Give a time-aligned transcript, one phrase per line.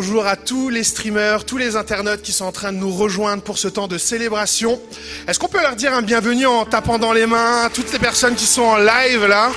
[0.00, 3.42] Bonjour à tous les streamers, tous les internautes qui sont en train de nous rejoindre
[3.42, 4.80] pour ce temps de célébration.
[5.26, 8.36] Est-ce qu'on peut leur dire un bienvenue en tapant dans les mains, toutes ces personnes
[8.36, 9.50] qui sont en live là?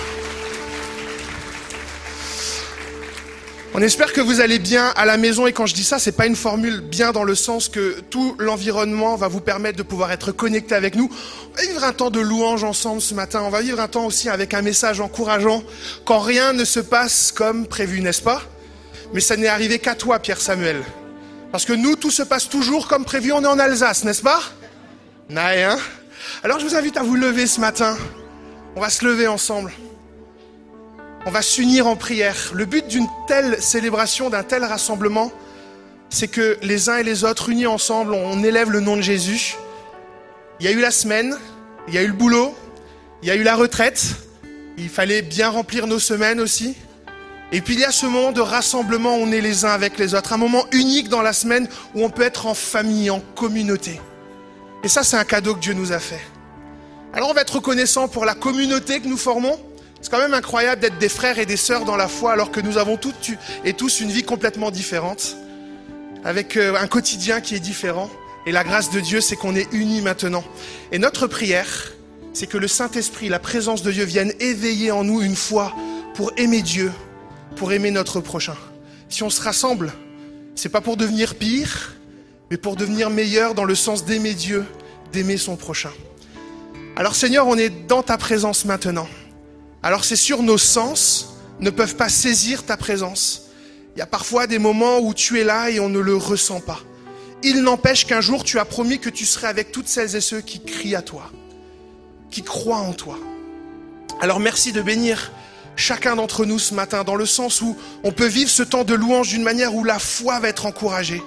[3.76, 6.12] On espère que vous allez bien à la maison et quand je dis ça, c'est
[6.12, 10.12] pas une formule bien dans le sens que tout l'environnement va vous permettre de pouvoir
[10.12, 11.12] être connecté avec nous.
[11.54, 13.44] On va vivre un temps de louange ensemble ce matin.
[13.46, 15.62] On va vivre un temps aussi avec un message encourageant
[16.04, 18.42] quand rien ne se passe comme prévu, n'est-ce pas?
[19.14, 20.84] Mais ça n'est arrivé qu'à toi, Pierre Samuel.
[21.52, 23.34] Parce que nous, tout se passe toujours comme prévu.
[23.34, 24.42] On est en Alsace, n'est-ce pas?
[25.30, 25.78] Naï, hein?
[26.44, 27.98] Alors je vous invite à vous lever ce matin.
[28.76, 29.72] On va se lever ensemble.
[31.26, 32.52] On va s'unir en prière.
[32.54, 35.32] Le but d'une telle célébration, d'un tel rassemblement,
[36.10, 39.56] c'est que les uns et les autres, unis ensemble, on élève le nom de Jésus.
[40.60, 41.38] Il y a eu la semaine,
[41.88, 42.56] il y a eu le boulot,
[43.22, 44.04] il y a eu la retraite,
[44.78, 46.76] il fallait bien remplir nos semaines aussi.
[47.52, 49.98] Et puis il y a ce moment de rassemblement où on est les uns avec
[49.98, 53.20] les autres, un moment unique dans la semaine où on peut être en famille, en
[53.36, 54.00] communauté.
[54.84, 56.22] Et ça, c'est un cadeau que Dieu nous a fait.
[57.14, 59.60] Alors on va être reconnaissant pour la communauté que nous formons,
[60.02, 62.60] c'est quand même incroyable d'être des frères et des sœurs dans la foi alors que
[62.60, 63.32] nous avons toutes
[63.66, 65.36] et tous une vie complètement différente,
[66.24, 68.10] avec euh, un quotidien qui est différent.
[68.48, 70.44] Et la grâce de Dieu, c'est qu'on est unis maintenant.
[70.92, 71.92] Et notre prière,
[72.34, 75.74] c'est que le Saint-Esprit, la présence de Dieu vienne éveiller en nous une foi
[76.16, 76.92] pour aimer Dieu,
[77.56, 78.56] pour aimer notre prochain.
[79.10, 79.94] Si on se rassemble,
[80.56, 81.94] c'est pas pour devenir pire,
[82.50, 84.66] mais pour devenir meilleur dans le sens d'aimer Dieu,
[85.12, 85.92] d'aimer son prochain.
[86.96, 89.08] Alors Seigneur, on est dans ta présence maintenant
[89.84, 93.50] alors c'est sûr, nos sens ne peuvent pas saisir ta présence.
[93.96, 96.60] Il y a parfois des moments où tu es là et on ne le ressent
[96.60, 96.80] pas.
[97.44, 100.42] Il n'empêche qu'un jour tu as promis que tu serais avec toutes celles et ceux
[100.42, 101.32] qui crient à toi,
[102.30, 103.18] qui croient en toi.
[104.20, 105.32] Alors merci de bénir
[105.82, 108.94] chacun d'entre nous ce matin dans le sens où on peut vivre ce temps de
[108.94, 111.22] louange d'une manière où la foi va être encouragée.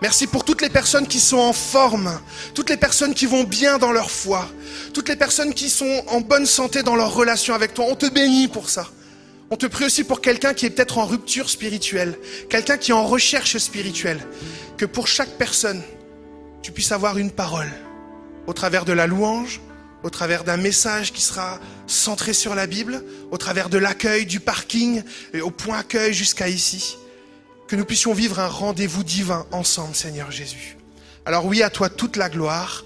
[0.00, 2.18] Merci pour toutes les personnes qui sont en forme,
[2.54, 4.48] toutes les personnes qui vont bien dans leur foi,
[4.94, 7.86] toutes les personnes qui sont en bonne santé dans leur relation avec toi.
[7.88, 8.88] On te bénit pour ça.
[9.50, 12.18] On te prie aussi pour quelqu'un qui est peut-être en rupture spirituelle,
[12.48, 14.20] quelqu'un qui est en recherche spirituelle.
[14.76, 15.82] Que pour chaque personne,
[16.62, 17.70] tu puisses avoir une parole
[18.46, 19.60] au travers de la louange,
[20.02, 24.40] au travers d'un message qui sera centré sur la Bible, au travers de l'accueil, du
[24.40, 25.02] parking,
[25.32, 26.96] et au point accueil jusqu'à ici
[27.72, 30.76] que nous puissions vivre un rendez-vous divin ensemble, Seigneur Jésus.
[31.24, 32.84] Alors oui, à toi toute la gloire.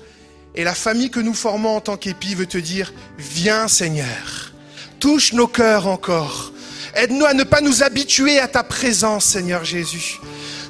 [0.55, 4.53] Et la famille que nous formons en tant qu'épi veut te dire, viens Seigneur,
[5.01, 6.53] touche nos cœurs encore.
[6.95, 10.21] Aide-nous à ne pas nous habituer à ta présence, Seigneur Jésus.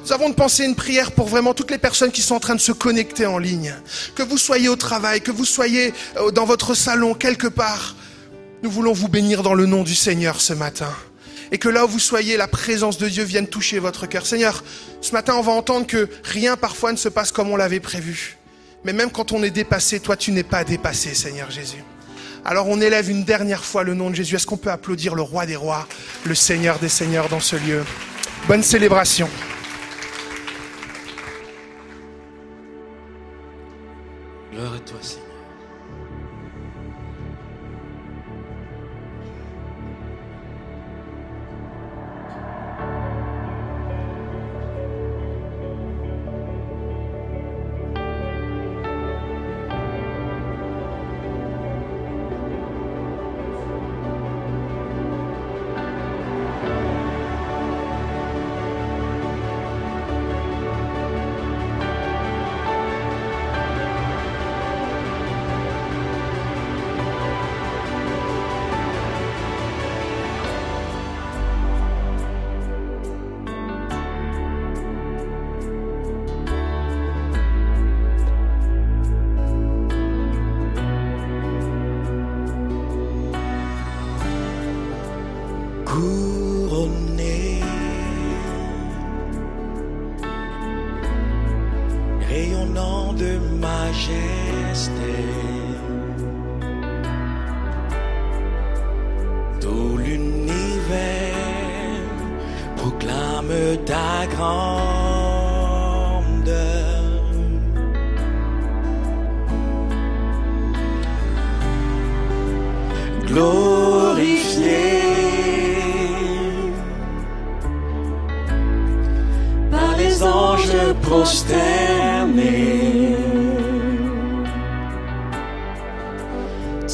[0.07, 2.55] Nous avons de penser une prière pour vraiment toutes les personnes qui sont en train
[2.55, 3.75] de se connecter en ligne.
[4.15, 7.93] Que vous soyez au travail, que vous soyez euh, dans votre salon, quelque part.
[8.63, 10.87] Nous voulons vous bénir dans le nom du Seigneur ce matin
[11.51, 14.25] et que là où vous soyez, la présence de Dieu vienne toucher votre cœur.
[14.25, 14.63] Seigneur,
[15.01, 18.37] ce matin, on va entendre que rien parfois ne se passe comme on l'avait prévu.
[18.85, 21.83] Mais même quand on est dépassé, toi, tu n'es pas dépassé, Seigneur Jésus.
[22.45, 24.37] Alors on élève une dernière fois le nom de Jésus.
[24.37, 25.85] Est-ce qu'on peut applaudir le roi des rois,
[26.23, 27.83] le Seigneur des seigneurs dans ce lieu?
[28.47, 29.29] Bonne célébration.
[34.57, 35.26] Gloire à toi, Seigneur.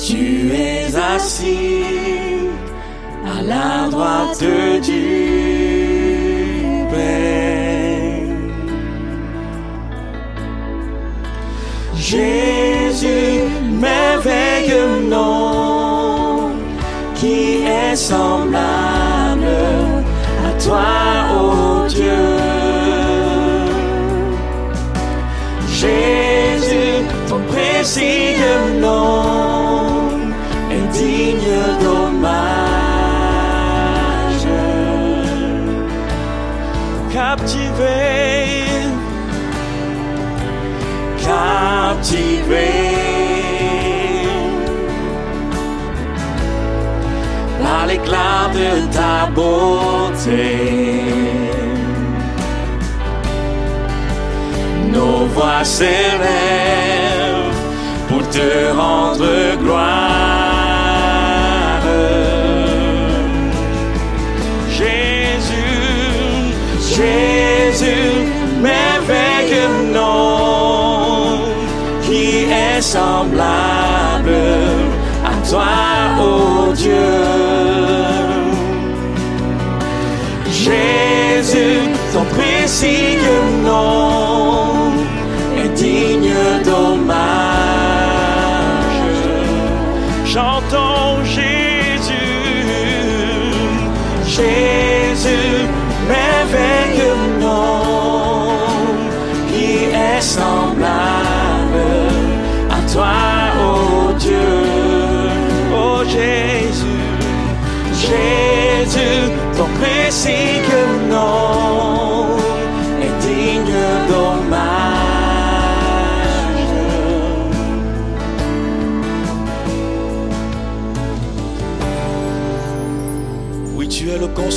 [0.06, 1.84] Tu es assis
[3.26, 4.44] à la droite
[4.84, 5.04] du
[6.92, 8.24] Père.
[11.96, 13.44] Jésus,
[13.82, 16.52] merveilleux nom
[17.16, 18.33] qui est sans
[48.54, 50.46] de ta beauté.
[54.92, 57.54] Nos voix s'élèvent
[58.08, 60.34] pour te rendre gloire.
[64.70, 65.94] Jésus,
[66.98, 68.12] Jésus,
[68.62, 71.40] merveilleux nom,
[72.04, 74.36] qui est semblable
[75.26, 75.74] à toi,
[76.22, 77.53] ô Dieu.
[80.64, 83.20] Jésus, ton précieux
[83.66, 84.23] nom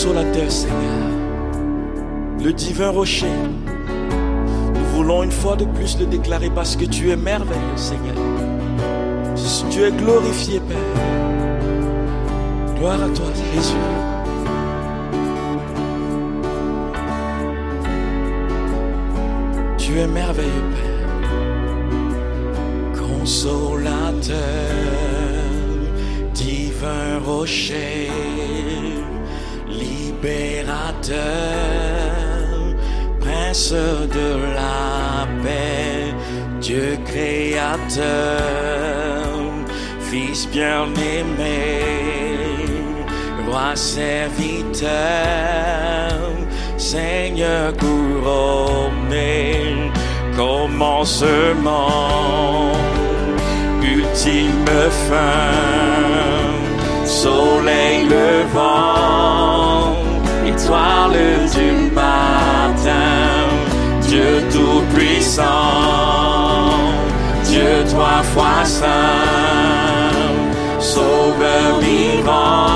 [0.06, 1.10] es le consolateur, Seigneur,
[2.42, 3.26] le divin rocher.
[4.74, 8.14] Nous voulons une fois de plus le déclarer parce que tu es merveilleux, Seigneur.
[9.70, 10.76] Tu es glorifié, Père.
[12.76, 13.74] Gloire à toi, Jésus.
[19.76, 20.92] Tu es merveilleux, Père.
[22.98, 24.36] Consolateur,
[26.32, 28.10] divin rocher,
[30.22, 31.16] libérateur,
[33.20, 36.14] prince de la paix,
[36.60, 38.06] Dieu créateur,
[40.00, 41.82] Fils bien-aimé,
[43.46, 44.90] roi serviteur,
[46.76, 49.52] Seigneur couronné,
[50.36, 51.90] commencement,
[53.82, 54.64] ultime
[55.08, 56.56] fin,
[57.04, 59.65] soleil levant,
[60.56, 63.48] étoile du matin,
[64.02, 65.44] Dieu tout-puissant,
[67.44, 68.86] Dieu trois fois saint,
[70.80, 72.72] sauveur vivant,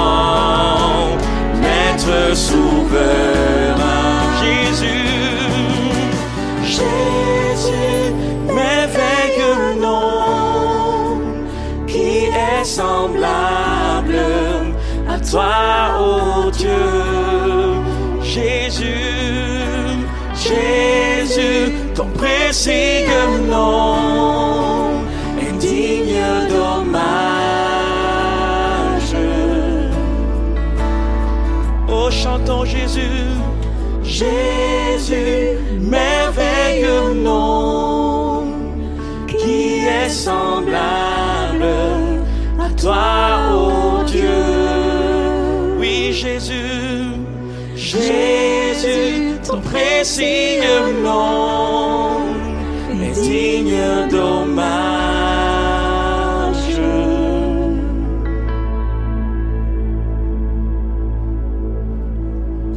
[1.60, 3.78] maître souverain,
[4.42, 5.08] Jésus,
[6.64, 8.12] Jésus,
[8.46, 11.20] merveilleux nom,
[11.86, 14.20] qui est semblable
[15.08, 15.52] à toi,
[15.98, 17.19] ô Dieu,
[18.32, 18.94] Jésus,
[20.34, 25.02] Jésus, ton précieux nom
[25.40, 27.00] est digne d'hommage.
[31.88, 33.26] Oh, chantons Jésus,
[34.04, 38.44] Jésus, merveilleux nom,
[39.26, 41.64] qui est semblable
[42.60, 43.79] à toi, ô
[47.90, 52.20] Jésus, ton précieux nom
[53.02, 54.60] est digne d'hommage.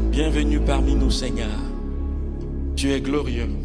[0.10, 1.60] Bienvenue parmi nous, Seigneur.
[2.75, 3.62] Tu es glorieux.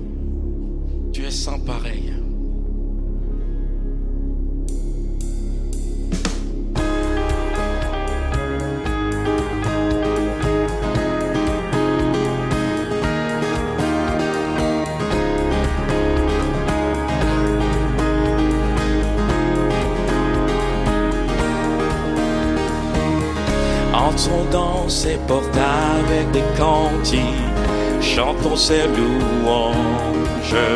[25.09, 27.59] Ses portes avec des cantiques,
[28.01, 30.67] chantons ses louanges.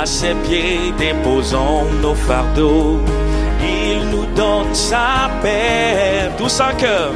[0.00, 2.98] À ses pieds déposons nos fardeaux,
[3.62, 6.30] il nous donne sa paix.
[6.36, 7.12] Tous en cœur,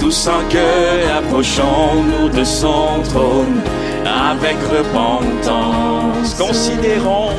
[0.00, 3.60] tous en cœur, approchons-nous de son trône.
[4.32, 6.34] avec repentance.
[6.44, 7.36] Considérons,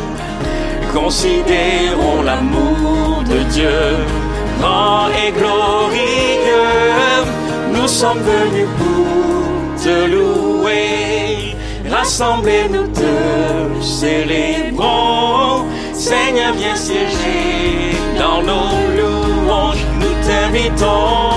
[0.93, 3.81] considérons l'amour de Dieu,
[4.61, 6.61] grand et glorieux.
[7.73, 11.55] Nous sommes venus pour te louer.
[11.89, 15.65] Rassemblez-nous te célébrons.
[15.93, 19.85] Seigneur, viens siéger dans nos louanges.
[19.99, 21.30] Nous t'invitons.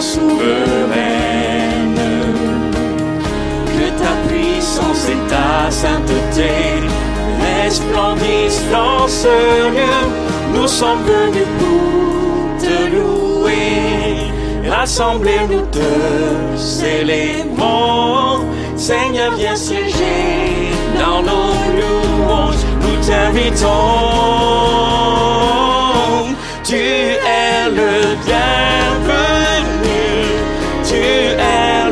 [0.00, 1.94] Souveraine.
[3.66, 6.52] Que ta puissance et ta sainteté
[7.62, 9.36] resplendissent dans ce
[9.74, 10.00] lieu.
[10.54, 14.32] Nous sommes venus pour te louer.
[14.68, 15.90] Rassemblez-nous te
[16.56, 18.40] célébrons.
[18.76, 22.64] Seigneur, viens siéger dans nos louanges.
[22.82, 23.68] Nous t'invitons.
[26.64, 29.39] Tu es le bienvenu.
[30.90, 31.89] Tu es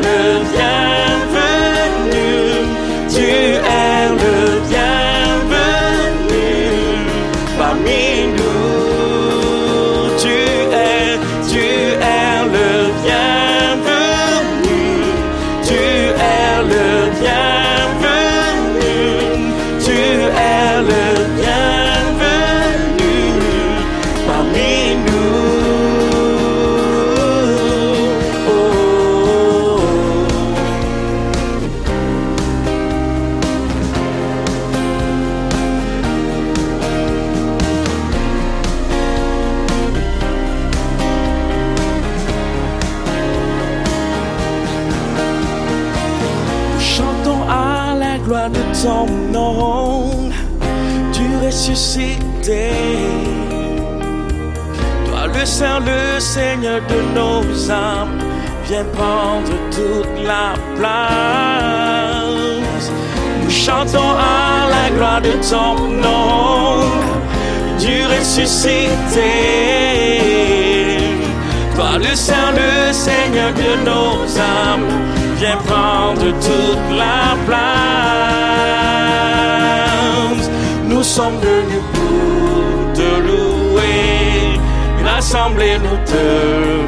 [48.81, 50.29] ton nom,
[51.11, 52.69] tu ressuscité.
[55.05, 58.17] Toi le Saint, le Seigneur de nos âmes,
[58.67, 61.89] viens prendre toute la place.
[63.43, 65.75] Nous chantons à la gloire de ton
[66.07, 66.85] nom,
[67.79, 69.31] tu ressuscité.
[71.75, 74.89] Toi le Saint, le Seigneur de nos âmes,
[75.39, 77.69] viens prendre toute la place.
[80.85, 84.59] Nous sommes venus pour te louer,
[85.03, 86.25] rassemblez-nous te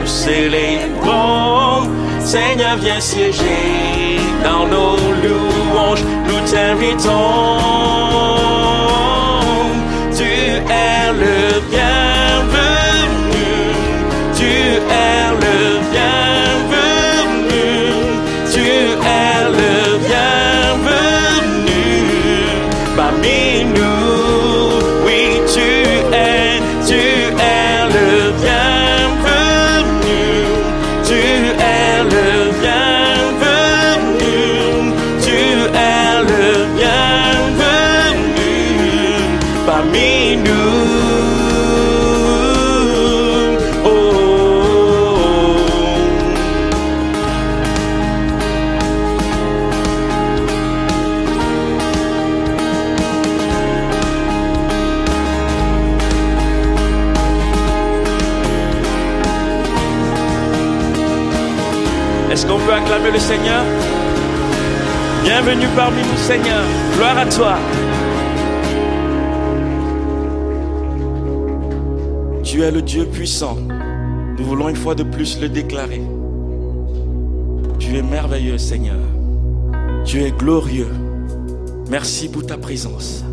[0.06, 1.88] célébrons.
[2.20, 7.58] Seigneur, viens siéger dans nos louanges, nous t'invitons.
[10.18, 11.36] Tu es le
[11.72, 12.01] bienvenu,
[63.32, 63.63] Seigneur
[65.24, 66.65] Bienvenue parmi nous, Seigneur.
[66.98, 67.58] Gloire à toi.
[72.44, 73.56] Tu es le Dieu puissant.
[74.38, 76.02] Nous voulons une fois de plus le déclarer.
[77.80, 79.00] Tu es merveilleux, Seigneur.
[80.04, 80.91] Tu es glorieux.
[81.89, 83.24] Merci pour ta présence.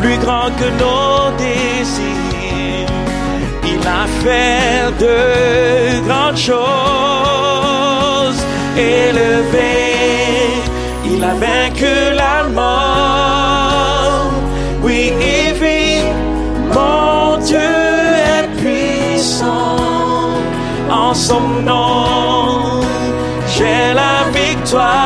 [0.00, 2.88] Plus grand que nos désirs.
[3.64, 5.16] Il a fait de
[6.06, 6.56] grandes choses.
[8.76, 9.76] Élevé,
[11.04, 14.30] il a vaincu la mort.
[14.82, 16.04] Oui, il vit.
[16.74, 17.58] Mon Dieu
[18.34, 19.76] est puissant.
[20.90, 22.82] En son nom,
[23.54, 25.05] j'ai la victoire.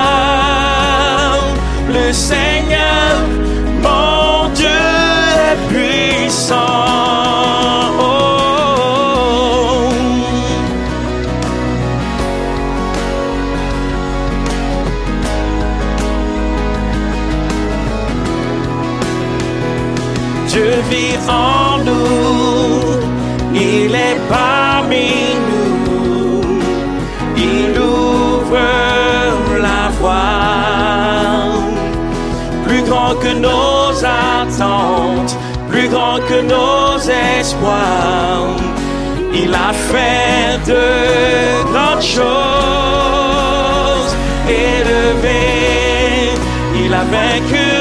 [20.52, 22.98] Dieu vit en nous,
[23.54, 25.10] il est parmi
[25.48, 26.40] nous,
[27.36, 28.58] il ouvre
[29.62, 31.54] la voie,
[32.66, 35.36] plus grand que nos attentes,
[35.70, 36.98] plus grand que nos
[37.38, 38.56] espoirs,
[39.32, 40.84] il a fait de
[41.72, 44.12] grandes choses,
[44.48, 46.34] élevé,
[46.84, 47.79] il a vaincu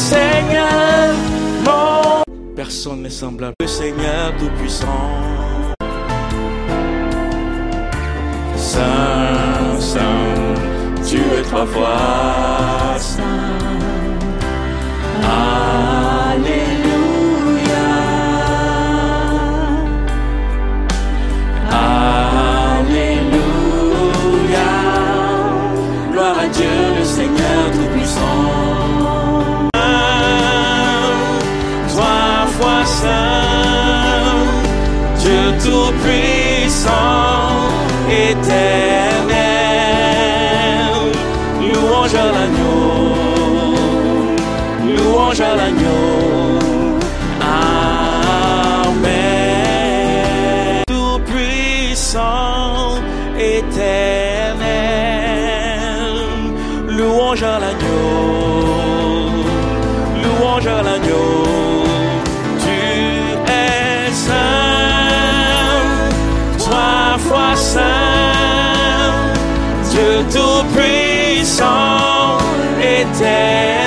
[0.00, 1.14] Seigneur,
[1.64, 2.22] mon
[2.56, 3.54] Personne n'est semblable.
[3.60, 4.86] Le Seigneur Tout-Puissant.
[8.56, 10.54] Saint, Saint,
[11.06, 13.22] tu es trois fois Saint.
[15.22, 15.89] Alléluia.
[38.30, 39.09] Éternel.
[73.20, 73.79] Éternel.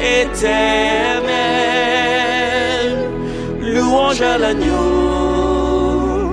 [0.00, 1.28] Éternel.
[3.60, 6.32] Louange à l'agneau,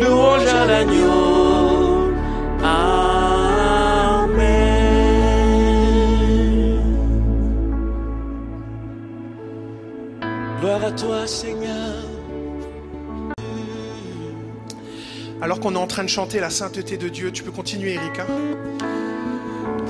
[0.00, 2.12] louange à l'agneau.
[2.62, 3.02] Amen.
[10.60, 12.12] Gloire à toi, Seigneur.
[15.40, 18.26] Alors qu'on est en train de chanter la sainteté de Dieu, tu peux continuer, Erika.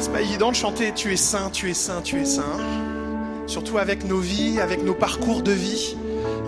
[0.03, 2.43] C'est pas évident de chanter Tu es saint, tu es saint, tu es saint.
[3.47, 5.97] surtout avec nos vies, avec nos parcours de vie.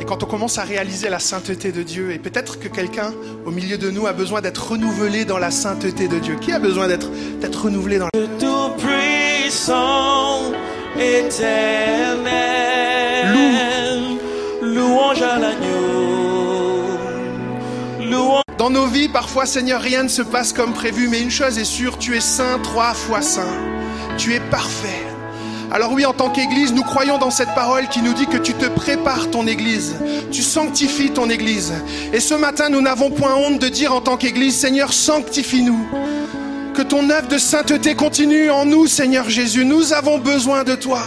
[0.00, 3.14] Et quand on commence à réaliser la sainteté de Dieu, et peut-être que quelqu'un
[3.46, 6.34] au milieu de nous a besoin d'être renouvelé dans la sainteté de Dieu.
[6.40, 7.08] Qui a besoin d'être
[7.62, 9.70] renouvelé dans la Tout-Puissant,
[10.98, 12.24] éternel,
[14.62, 15.83] louange à l'agneau,
[18.64, 21.66] Dans nos vies, parfois, Seigneur, rien ne se passe comme prévu, mais une chose est
[21.66, 23.58] sûre, tu es saint, trois fois saint.
[24.16, 25.02] Tu es parfait.
[25.70, 28.54] Alors oui, en tant qu'Église, nous croyons dans cette parole qui nous dit que tu
[28.54, 29.96] te prépares ton Église,
[30.32, 31.74] tu sanctifies ton Église.
[32.14, 35.86] Et ce matin, nous n'avons point honte de dire en tant qu'Église, Seigneur, sanctifie-nous.
[36.74, 39.64] Que ton œuvre de sainteté continue en nous, Seigneur Jésus.
[39.64, 41.00] Nous avons besoin de toi.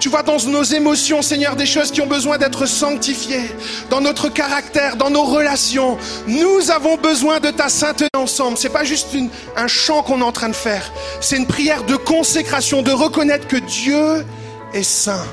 [0.00, 3.44] Tu vois dans nos émotions, Seigneur, des choses qui ont besoin d'être sanctifiées.
[3.90, 5.98] Dans notre caractère, dans nos relations.
[6.26, 8.56] Nous avons besoin de ta sainteté ensemble.
[8.56, 10.90] C'est pas juste une- un chant qu'on est en train de faire.
[11.20, 14.24] C'est une prière de consécration, de reconnaître que Dieu
[14.72, 15.24] est saint.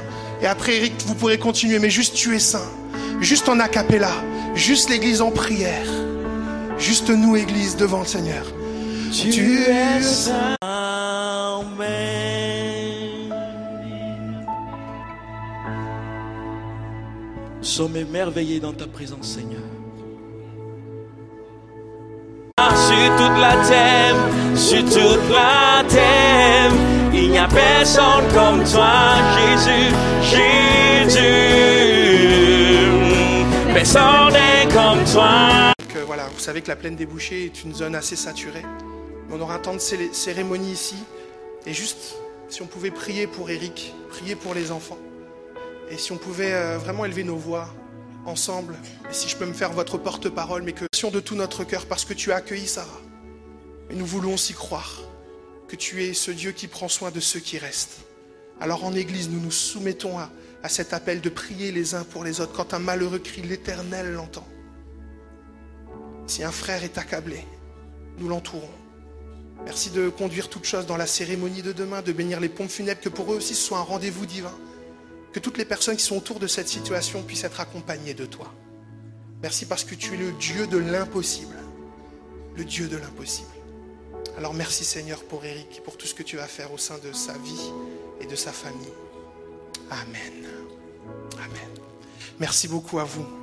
[0.42, 2.68] Et après, Eric, vous pourrez continuer, mais juste tu es saint.
[3.22, 4.12] Juste en a cappella.
[4.56, 5.88] Juste l'église en prière.
[6.78, 8.44] Juste nous, église, devant le Seigneur.
[9.12, 10.56] Tu es saint.
[10.62, 11.70] Amen.
[17.58, 19.62] Nous sommes émerveillés dans ta présence, Seigneur.
[22.60, 24.16] Sur toute la terre,
[24.56, 26.72] sur toute la terre,
[27.14, 29.92] il n'y a personne comme toi, Jésus,
[31.08, 31.20] Jésus.
[33.74, 35.74] Personne n'est comme toi.
[35.80, 38.66] Donc, euh, voilà, vous savez que la plaine des bouchers est une zone assez saturée.
[39.32, 40.96] On aura un temps de cérémonie ici.
[41.66, 42.16] Et juste,
[42.48, 44.98] si on pouvait prier pour Eric, prier pour les enfants.
[45.92, 47.70] Et si on pouvait euh, vraiment élever nos voix
[48.26, 48.76] ensemble.
[49.10, 52.06] Et si je peux me faire votre porte-parole, mais que de tout notre cœur, parce
[52.06, 53.02] que tu as accueilli Sarah.
[53.90, 55.02] Et nous voulons aussi croire
[55.68, 58.02] que tu es ce Dieu qui prend soin de ceux qui restent.
[58.60, 60.30] Alors en Église, nous nous soumettons à,
[60.62, 62.52] à cet appel de prier les uns pour les autres.
[62.54, 64.48] Quand un malheureux crie, l'Éternel l'entend.
[66.28, 67.46] Si un frère est accablé,
[68.18, 68.79] nous l'entourons.
[69.66, 73.02] Merci de conduire toutes choses dans la cérémonie de demain, de bénir les pompes funèbres,
[73.02, 74.56] que pour eux aussi ce soit un rendez-vous divin.
[75.34, 78.54] Que toutes les personnes qui sont autour de cette situation puissent être accompagnées de toi.
[79.42, 81.56] Merci parce que tu es le Dieu de l'impossible.
[82.56, 83.48] Le Dieu de l'impossible.
[84.38, 87.12] Alors merci Seigneur pour Eric, pour tout ce que tu vas faire au sein de
[87.14, 87.72] sa vie
[88.22, 88.94] et de sa famille.
[89.92, 90.48] Amen.
[91.38, 91.70] Amen.
[92.40, 93.39] Merci beaucoup à vous.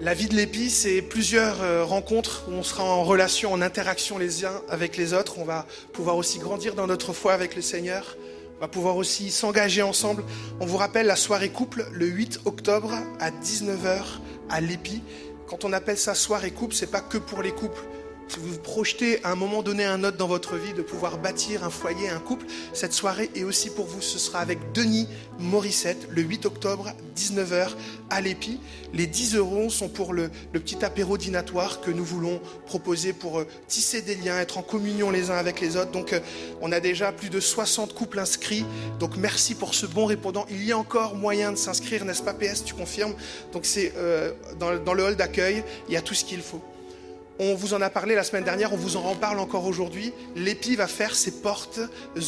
[0.00, 4.16] La vie de l'épi, c'est plusieurs euh, rencontres où on sera en relation, en interaction
[4.16, 5.40] les uns avec les autres.
[5.40, 8.16] On va pouvoir aussi grandir dans notre foi avec le Seigneur.
[8.58, 10.22] On va pouvoir aussi s'engager ensemble.
[10.60, 14.02] On vous rappelle la soirée couple le 8 octobre à 19h
[14.48, 15.02] à l'épi.
[15.48, 17.82] Quand on appelle ça soirée couple, c'est pas que pour les couples.
[18.28, 21.16] Si vous vous projetez à un moment donné un autre dans votre vie de pouvoir
[21.16, 24.02] bâtir un foyer, un couple, cette soirée est aussi pour vous.
[24.02, 27.70] Ce sera avec Denis Morissette le 8 octobre, 19h
[28.10, 28.60] à l'EPI.
[28.92, 33.46] Les 10 euros sont pour le, petit apéro dînatoire que nous voulons proposer pour euh,
[33.66, 35.92] tisser des liens, être en communion les uns avec les autres.
[35.92, 36.20] Donc euh,
[36.60, 38.66] on a déjà plus de 60 couples inscrits.
[39.00, 40.44] Donc merci pour ce bon répondant.
[40.50, 43.14] Il y a encore moyen de s'inscrire, n'est-ce pas PS Tu confirmes?
[43.54, 46.60] Donc c'est euh, dans, dans le hall d'accueil, il y a tout ce qu'il faut.
[47.40, 50.12] On vous en a parlé la semaine dernière, on vous en reparle encore aujourd'hui.
[50.34, 51.78] L'EPI va faire ses portes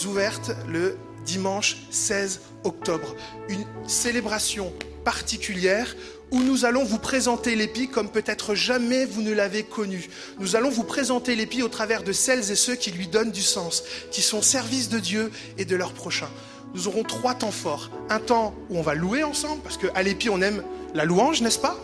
[0.06, 3.16] ouvertes le dimanche 16 octobre.
[3.48, 4.72] Une célébration
[5.04, 5.96] particulière
[6.30, 10.08] où nous allons vous présenter l'EPI comme peut-être jamais vous ne l'avez connu.
[10.38, 13.42] Nous allons vous présenter l'EPI au travers de celles et ceux qui lui donnent du
[13.42, 16.28] sens, qui sont au service de Dieu et de leur prochain.
[16.72, 17.90] Nous aurons trois temps forts.
[18.10, 20.62] Un temps où on va louer ensemble, parce qu'à l'EPI on aime
[20.94, 21.76] la louange, n'est-ce pas?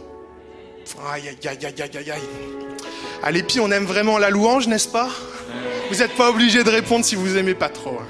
[1.10, 2.75] Aïe, aïe, aïe, aïe, aïe, aïe.
[3.22, 5.08] À l'épi, on aime vraiment la louange, n'est-ce pas?
[5.90, 7.98] Vous n'êtes pas obligé de répondre si vous aimez pas trop.
[8.00, 8.06] hein.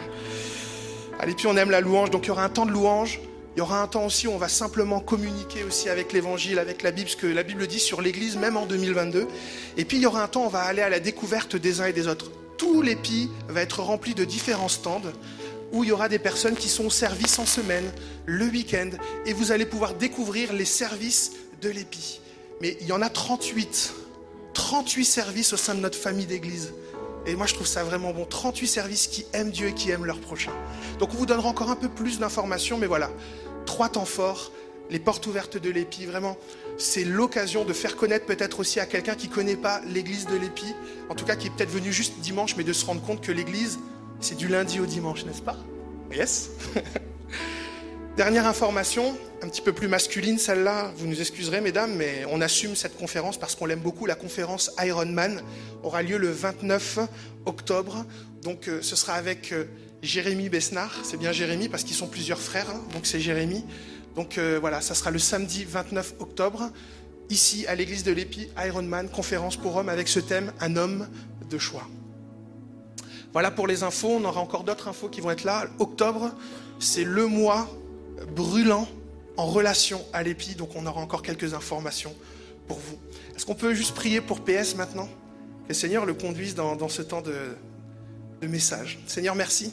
[1.19, 3.21] À l'épi, on aime la louange, donc il y aura un temps de louange.
[3.55, 6.83] Il y aura un temps aussi où on va simplement communiquer aussi avec l'évangile, avec
[6.83, 9.27] la Bible, ce que la Bible dit sur l'Église, même en 2022.
[9.79, 11.81] Et puis il y aura un temps où on va aller à la découverte des
[11.81, 12.31] uns et des autres.
[12.59, 15.01] Tout l'épi va être rempli de différents stands
[15.73, 17.91] où il y aura des personnes qui sont au service en semaine,
[18.27, 18.91] le week-end,
[19.25, 22.21] et vous allez pouvoir découvrir les services de l'épi.
[22.61, 23.95] Mais il y en a 38.
[24.57, 26.73] 38 services au sein de notre famille d'église.
[27.27, 28.25] Et moi, je trouve ça vraiment bon.
[28.25, 30.51] 38 services qui aiment Dieu et qui aiment leur prochain.
[30.99, 33.11] Donc, on vous donnera encore un peu plus d'informations, mais voilà.
[33.67, 34.53] Trois temps forts,
[34.89, 36.07] les portes ouvertes de l'Épi.
[36.07, 36.39] Vraiment,
[36.79, 40.37] c'est l'occasion de faire connaître peut-être aussi à quelqu'un qui ne connaît pas l'église de
[40.37, 40.75] l'Épi,
[41.11, 43.33] en tout cas qui est peut-être venu juste dimanche, mais de se rendre compte que
[43.33, 43.79] l'église,
[44.21, 45.59] c'est du lundi au dimanche, n'est-ce pas?
[46.11, 46.49] Yes?
[48.17, 52.75] Dernière information, un petit peu plus masculine celle-là, vous nous excuserez mesdames, mais on assume
[52.75, 54.07] cette conférence parce qu'on l'aime beaucoup.
[54.07, 55.43] La conférence Ironman
[55.83, 57.01] aura lieu le 29
[57.45, 58.07] octobre,
[58.41, 59.67] donc euh, ce sera avec euh,
[60.01, 60.95] Jérémy Besnard.
[61.03, 63.67] C'est bien Jérémy parce qu'ils sont plusieurs frères, hein, donc c'est Jérémy.
[64.15, 66.71] Donc euh, voilà, ça sera le samedi 29 octobre,
[67.29, 71.07] ici à l'église de l'Épi, Ironman, conférence pour hommes avec ce thème Un homme
[71.51, 71.87] de choix.
[73.35, 75.67] Voilà pour les infos, on aura encore d'autres infos qui vont être là.
[75.79, 76.31] Octobre,
[76.79, 77.69] c'est le mois
[78.25, 78.89] brûlant
[79.37, 82.15] en relation à l'Épi, donc on aura encore quelques informations
[82.67, 82.99] pour vous.
[83.35, 85.07] Est-ce qu'on peut juste prier pour PS maintenant?
[85.65, 87.57] Que le Seigneur le conduise dans, ce temps de,
[88.47, 88.99] message.
[89.07, 89.73] Seigneur, merci.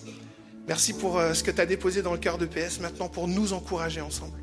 [0.67, 3.27] Merci pour euh, ce que tu as déposé dans le cœur de PS maintenant pour
[3.27, 4.39] nous encourager ensemble.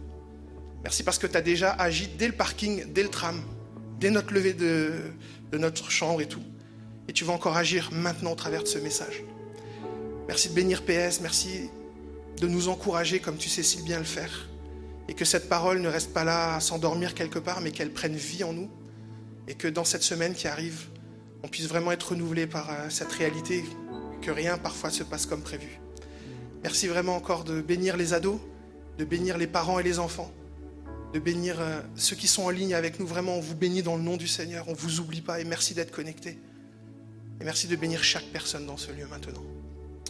[0.82, 3.42] Merci parce que tu as déjà agi dès le parking, dès le tram,
[3.98, 5.12] dès notre levée de
[5.52, 6.42] notre chambre et tout.
[7.08, 9.24] Et tu vas encore agir maintenant au travers de ce message.
[10.28, 11.70] Merci de bénir PS, merci
[12.40, 14.48] de nous encourager comme tu sais si bien le faire.
[15.08, 18.14] Et que cette parole ne reste pas là à s'endormir quelque part, mais qu'elle prenne
[18.14, 18.70] vie en nous.
[19.48, 20.86] Et que dans cette semaine qui arrive,
[21.42, 23.64] on puisse vraiment être renouvelé par euh, cette réalité,
[24.22, 25.80] que rien parfois se passe comme prévu.
[26.62, 28.38] Merci vraiment encore de bénir les ados,
[28.98, 30.30] de bénir les parents et les enfants,
[31.14, 33.06] de bénir euh, ceux qui sont en ligne avec nous.
[33.06, 35.44] Vraiment, on vous bénit dans le nom du Seigneur, on ne vous oublie pas et
[35.44, 36.38] merci d'être connectés.
[37.40, 39.42] Et merci de bénir chaque personne dans ce lieu maintenant.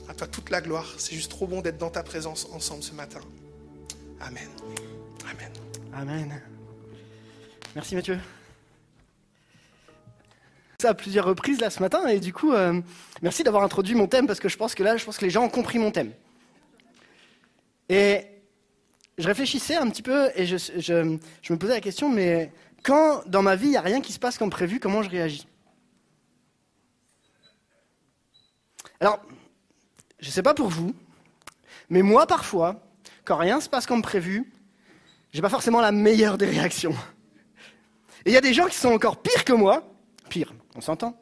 [0.08, 0.94] À toi toute la gloire.
[0.98, 3.20] C'est juste trop bon d'être dans ta présence ensemble ce matin.
[4.20, 4.48] Amen.
[5.30, 5.52] Amen.
[5.92, 6.42] Amen.
[7.74, 8.18] Merci Mathieu.
[10.80, 12.80] Ça à plusieurs reprises là ce matin et du coup, euh,
[13.22, 15.30] merci d'avoir introduit mon thème parce que je pense que là, je pense que les
[15.30, 16.12] gens ont compris mon thème.
[17.88, 18.26] Et
[19.18, 22.50] je réfléchissais un petit peu et je, je me posais la question, mais
[22.82, 25.10] quand dans ma vie il n'y a rien qui se passe comme prévu, comment je
[25.10, 25.46] réagis?
[29.00, 29.20] Alors,
[30.20, 30.94] je ne sais pas pour vous,
[31.88, 32.82] mais moi parfois,
[33.24, 34.52] quand rien se passe comme prévu,
[35.32, 36.94] j'ai pas forcément la meilleure des réactions.
[38.24, 39.82] Et il y a des gens qui sont encore pires que moi,
[40.28, 41.16] pire, on s'entend,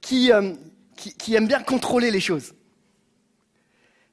[0.00, 0.54] qui, euh,
[0.96, 2.54] qui, aiment bien contrôler les choses.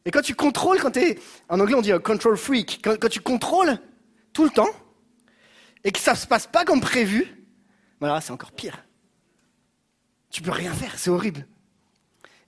[0.05, 1.19] Et quand tu contrôles, quand tu es,
[1.49, 3.77] en anglais on dit control freak, quand, quand, tu contrôles
[4.31, 4.69] tout le temps,
[5.83, 7.45] et que ça ne se passe pas comme prévu,
[7.99, 8.85] voilà, c'est encore pire.
[10.29, 11.45] Tu peux rien faire, c'est horrible.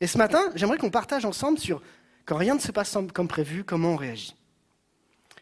[0.06, 1.82] Et ce matin, j'aimerais qu'on partage ensemble sur
[2.26, 4.36] quand rien ne se passe comme prévu, comment on réagit.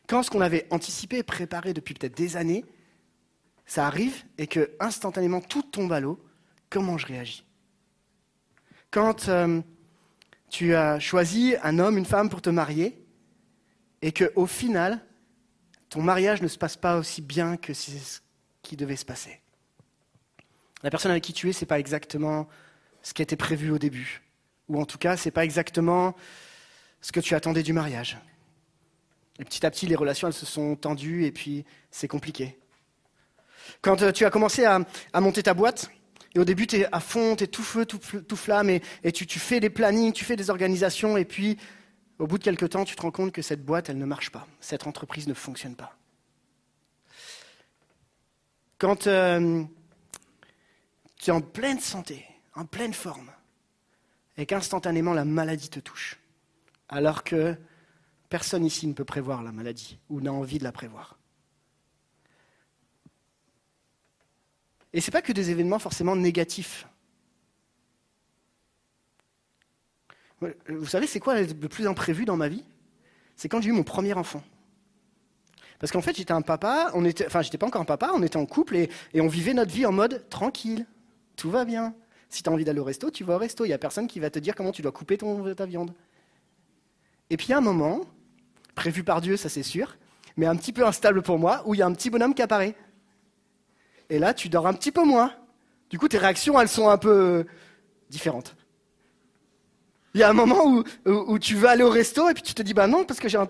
[0.08, 2.63] Quand ce qu'on avait anticipé et préparé depuis peut-être des années,
[3.65, 6.17] ça arrive et que instantanément tout tombe à l'eau,
[6.69, 7.45] comment je réagis?
[8.89, 9.60] Quand euh,
[10.49, 13.06] tu as choisi un homme, une femme pour te marier
[14.02, 15.06] et qu'au final,
[15.89, 18.21] ton mariage ne se passe pas aussi bien que ce
[18.62, 19.41] qui devait se passer.
[20.84, 22.47] La personne avec qui tu es, ce n'est pas exactement
[23.02, 24.23] ce qui était prévu au début.
[24.69, 26.15] Ou en tout cas, ce n'est pas exactement
[27.02, 28.17] ce que tu attendais du mariage.
[29.39, 32.58] Et petit à petit, les relations, elles se sont tendues et puis c'est compliqué.
[33.82, 34.80] Quand euh, tu as commencé à,
[35.19, 35.89] monter ta boîte,
[36.36, 39.39] et au début, tu es à fond, tu es tout feu, tout, flamme, et, tu,
[39.39, 41.58] fais des plannings, tu fais des organisations, et puis
[42.19, 44.32] au bout de quelques temps, tu te rends compte que cette boîte, elle ne marche
[44.32, 44.47] pas.
[44.60, 45.95] Cette entreprise ne fonctionne pas.
[48.78, 49.63] Quand euh,
[51.19, 53.30] tu es en pleine santé, en pleine forme,
[54.38, 56.19] et qu'instantanément la maladie te touche,
[56.89, 57.56] alors que
[58.30, 61.17] personne ici ne peut prévoir la maladie ou n'a envie de la prévoir.
[64.93, 66.88] Et ce n'est pas que des événements forcément négatifs.
[70.67, 72.63] Vous savez, c'est quoi le plus imprévu dans ma vie?
[73.36, 74.43] C'est quand j'ai eu mon premier enfant.
[75.80, 78.22] Parce qu'en fait, j'étais un papa, on était, enfin, j'étais pas encore un papa, on
[78.24, 80.86] était en couple et, et on vivait notre vie en mode tranquille.
[81.36, 81.96] Tout va bien.
[82.34, 83.63] Si tu as envie d'aller au resto, tu vas au resto.
[83.63, 85.93] Il n'y a personne qui va te dire comment tu dois couper ton, ta viande.
[87.30, 88.02] Et puis il y a un moment,
[88.74, 89.98] prévu par Dieu, ça c'est sûr,
[90.36, 92.41] mais un petit peu instable pour moi, où il y a un petit bonhomme qui
[92.41, 92.74] apparaît.
[94.10, 95.32] Et là, tu dors un petit peu moins.
[95.91, 97.46] Du coup, tes réactions, elles sont un peu
[98.10, 98.56] différentes.
[100.15, 102.56] Il y a un moment où, où, tu veux aller au resto et puis tu
[102.56, 103.50] te dis, bah non, parce que j'ai un...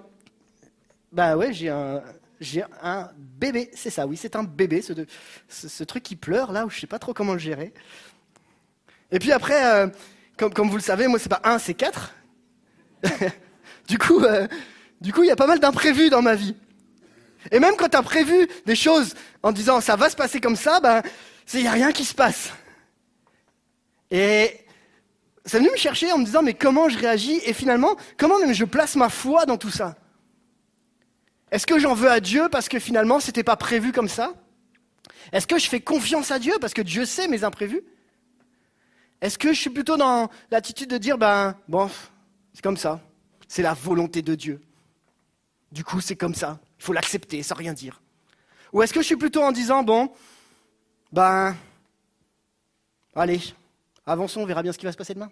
[1.14, 2.04] Bah ouais, j'ai un,
[2.42, 3.70] j'ai un bébé.
[3.74, 4.94] C'est ça, oui, c'est un bébé, ce,
[5.48, 7.74] ce, truc qui pleure là, où je sais pas trop comment le gérer.
[9.14, 9.88] Et puis après, euh,
[10.38, 12.16] comme, vous le savez, moi, c'est pas un, c'est quatre.
[13.88, 14.48] du coup, euh,
[15.00, 16.56] du coup, il y a pas mal d'imprévus dans ma vie.
[17.52, 20.56] Et même quand tu as prévu des choses en disant ça va se passer comme
[20.56, 21.04] ça, ben,
[21.54, 22.52] il n'y a rien qui se passe.
[24.10, 24.60] Et
[25.46, 27.40] ça venu me chercher en me disant mais comment je réagis?
[27.46, 29.96] Et finalement, comment même je place ma foi dans tout ça?
[31.52, 34.34] Est-ce que j'en veux à Dieu parce que finalement, c'était pas prévu comme ça?
[35.32, 37.84] Est-ce que je fais confiance à Dieu parce que Dieu sait mes imprévus?
[39.24, 41.90] Est-ce que je suis plutôt dans l'attitude de dire, ben, bon,
[42.54, 43.00] c'est comme ça,
[43.48, 44.62] c'est la volonté de Dieu.
[45.72, 48.02] Du coup, c'est comme ça, il faut l'accepter sans rien dire.
[48.74, 50.12] Ou est-ce que je suis plutôt en disant, bon,
[51.14, 51.56] ben,
[53.16, 53.40] allez,
[54.06, 55.32] avançons, on verra bien ce qui va se passer demain.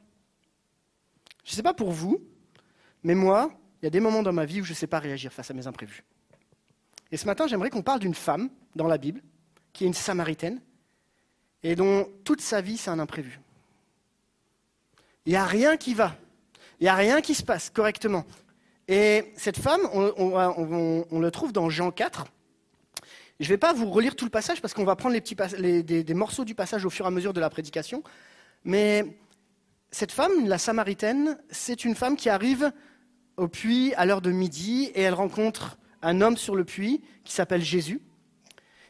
[1.44, 2.24] Je ne sais pas pour vous,
[3.04, 5.00] Mais moi, il y a des moments dans ma vie où je ne sais pas
[5.00, 6.06] réagir face à mes imprévus.
[7.12, 9.22] Et ce matin, j'aimerais qu'on parle d'une femme dans la Bible,
[9.74, 10.62] qui est une Samaritaine,
[11.62, 13.42] et dont toute sa vie, c'est un imprévu.
[15.26, 16.16] Il n'y a rien qui va.
[16.80, 18.26] Il n'y a rien qui se passe correctement.
[18.88, 22.26] Et cette femme, on, le trouve dans Jean 4.
[23.40, 26.14] Je ne vais pas vous relire tout le passage parce qu'on va prendre les des,
[26.14, 28.04] morceaux du passage au fur et à mesure de la prédication.
[28.64, 29.06] Mais
[29.92, 32.72] cette femme, la Samaritaine, c'est une femme qui arrive
[33.38, 37.34] au puits à l'heure de midi et elle rencontre un homme sur le puits qui
[37.34, 38.02] s'appelle Jésus.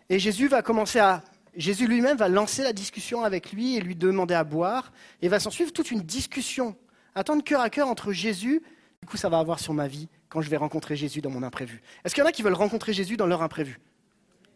[0.10, 1.24] Et Jésus va commencer à
[1.56, 4.92] Jésus lui-même va lancer la discussion avec lui et lui demander à boire.
[5.22, 6.76] Et va s'en suivre toute une discussion,
[7.16, 8.62] un temps de cœur à cœur entre Jésus.
[9.02, 11.44] Du coup, ça va avoir sur ma vie quand je vais rencontrer Jésus dans mon
[11.44, 11.82] imprévu.
[12.06, 13.80] Est-ce qu'il y en a qui veulent rencontrer Jésus dans leur imprévu?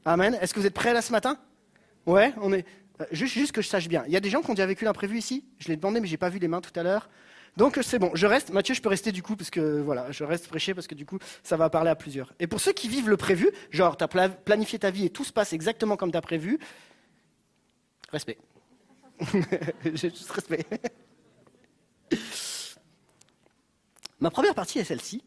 [0.06, 0.38] Amen.
[0.40, 1.38] Est-ce que vous êtes prêts là ce matin?
[2.06, 2.66] Ouais, on est.
[3.02, 4.04] Euh, juste, que je sache bien.
[4.08, 5.44] Il y a des gens qui ont déjà vécu l'imprévu ici?
[5.58, 7.10] Je l'ai demandé, mais j'ai pas vu les mains tout à l'heure.
[7.58, 8.52] Donc c'est bon, je reste.
[8.52, 11.06] Mathieu, je peux rester du coup, parce que voilà, je reste prêché parce que du
[11.06, 12.34] coup, ça va parler à plusieurs.
[12.40, 15.24] Et pour ceux qui vivent le prévu, genre, tu as planifié ta vie et tout
[15.24, 16.60] se passe exactement comme tu as prévu,
[18.12, 18.38] respect.
[19.86, 20.66] J'ai juste respect.
[24.20, 25.24] Ma première partie est celle-ci,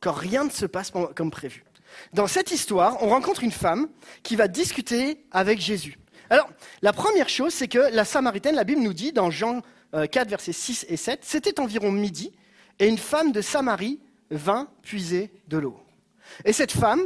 [0.00, 1.64] quand rien ne se passe comme prévu.
[2.12, 3.88] Dans cette histoire, on rencontre une femme
[4.22, 5.98] qui va discuter avec Jésus.
[6.30, 6.48] Alors,
[6.82, 9.62] la première chose, c'est que la Samaritaine, la Bible nous dit dans Jean
[9.92, 12.32] 4, euh, versets 6 et 7, c'était environ midi,
[12.78, 15.78] et une femme de Samarie vint puiser de l'eau.
[16.44, 17.00] Et cette femme,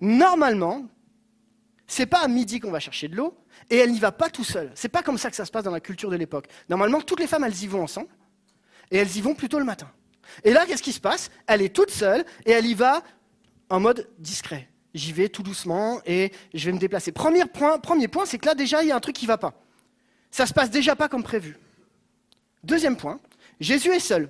[0.00, 0.86] normalement,
[1.86, 3.36] c'est pas à midi qu'on va chercher de l'eau,
[3.70, 4.70] et elle n'y va pas tout seule.
[4.74, 6.46] C'est pas comme ça que ça se passe dans la culture de l'époque.
[6.68, 8.08] Normalement, toutes les femmes, elles y vont ensemble,
[8.90, 9.90] et elles y vont plutôt le matin.
[10.44, 11.30] Et là, qu'est-ce qui se passe?
[11.46, 13.02] Elle est toute seule, et elle y va
[13.70, 14.68] en mode discret.
[14.94, 17.12] J'y vais tout doucement, et je vais me déplacer.
[17.12, 19.28] Premier point, premier point c'est que là, déjà, il y a un truc qui ne
[19.28, 19.54] va pas.
[20.30, 21.56] Ça se passe déjà pas comme prévu.
[22.66, 23.20] Deuxième point,
[23.60, 24.28] Jésus est seul.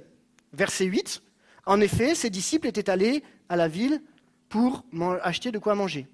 [0.53, 1.23] Verset 8,
[1.65, 4.03] en effet, ses disciples étaient allés à la ville
[4.51, 4.85] pour
[5.23, 6.07] acheter de quoi manger.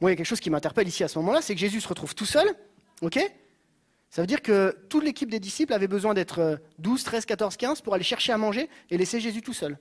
[0.00, 1.80] Moi, il y a quelque chose qui m'interpelle ici à ce moment-là, c'est que Jésus
[1.80, 2.48] se retrouve tout seul,
[3.00, 3.18] ok?
[4.08, 7.80] Ça veut dire que toute l'équipe des disciples avait besoin d'être 12, 13, 14, 15
[7.80, 9.78] pour aller chercher à manger et laisser Jésus tout seul.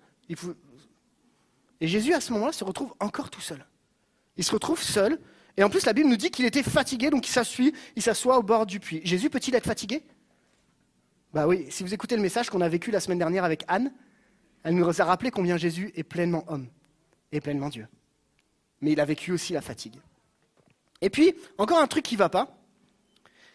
[1.80, 3.66] Et Jésus, à ce moment-là, se retrouve encore tout seul.
[4.36, 5.20] Il se retrouve seul,
[5.58, 8.66] et en plus, la Bible nous dit qu'il était fatigué, donc il s'assoit au bord
[8.66, 9.02] du puits.
[9.04, 10.02] Jésus peut-il être fatigué?
[11.34, 13.94] Bah oui, si vous écoutez le message qu'on a vécu la semaine dernière avec Anne,
[14.64, 16.68] elle nous a rappelé combien Jésus est pleinement homme
[17.32, 17.88] et pleinement Dieu.
[18.82, 19.96] Mais il a vécu aussi la fatigue.
[21.02, 22.58] Et puis, encore un truc qui ne va pas,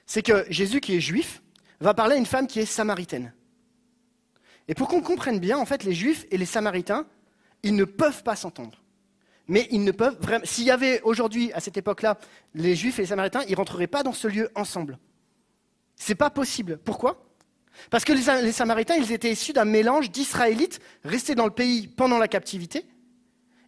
[0.06, 1.42] c'est que Jésus, qui est juif,
[1.80, 3.32] va parler à une femme qui est samaritaine.
[4.68, 7.06] Et pour qu'on comprenne bien, en fait, les juifs et les samaritains,
[7.62, 8.82] ils ne peuvent pas s'entendre.
[9.48, 10.44] Mais ils ne peuvent vraiment.
[10.44, 12.18] S'il y avait aujourd'hui, à cette époque-là,
[12.54, 14.98] les juifs et les samaritains, ils ne rentreraient pas dans ce lieu ensemble.
[15.96, 16.78] Ce n'est pas possible.
[16.78, 17.25] Pourquoi?
[17.90, 22.18] Parce que les, Samaritains, ils étaient issus d'un mélange d'Israélites restés dans le pays pendant
[22.18, 22.84] la captivité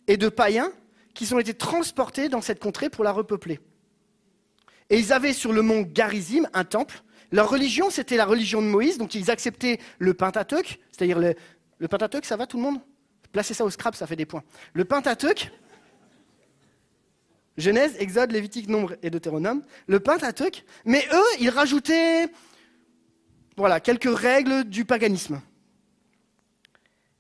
[0.06, 0.72] et de païens
[1.14, 3.60] qui ont été transportés dans cette contrée pour la repeupler.
[4.90, 7.02] Et ils avaient sur le mont Garizim un temple.
[7.30, 11.34] Leur religion, c'était la religion de Moïse, donc ils acceptaient le Pentateuch, c'est-à-dire le,
[11.78, 12.80] le Pentateuch, ça va tout le monde?
[13.32, 14.42] Placez ça au scrap, ça fait des points.
[14.72, 15.50] Le Pentateuch,
[17.58, 22.28] Genèse, Exode, Lévitique, Nombre et Deutéronome, le Pentateuch, mais eux, ils rajoutaient
[23.58, 25.40] voilà, quelques règles du paganisme.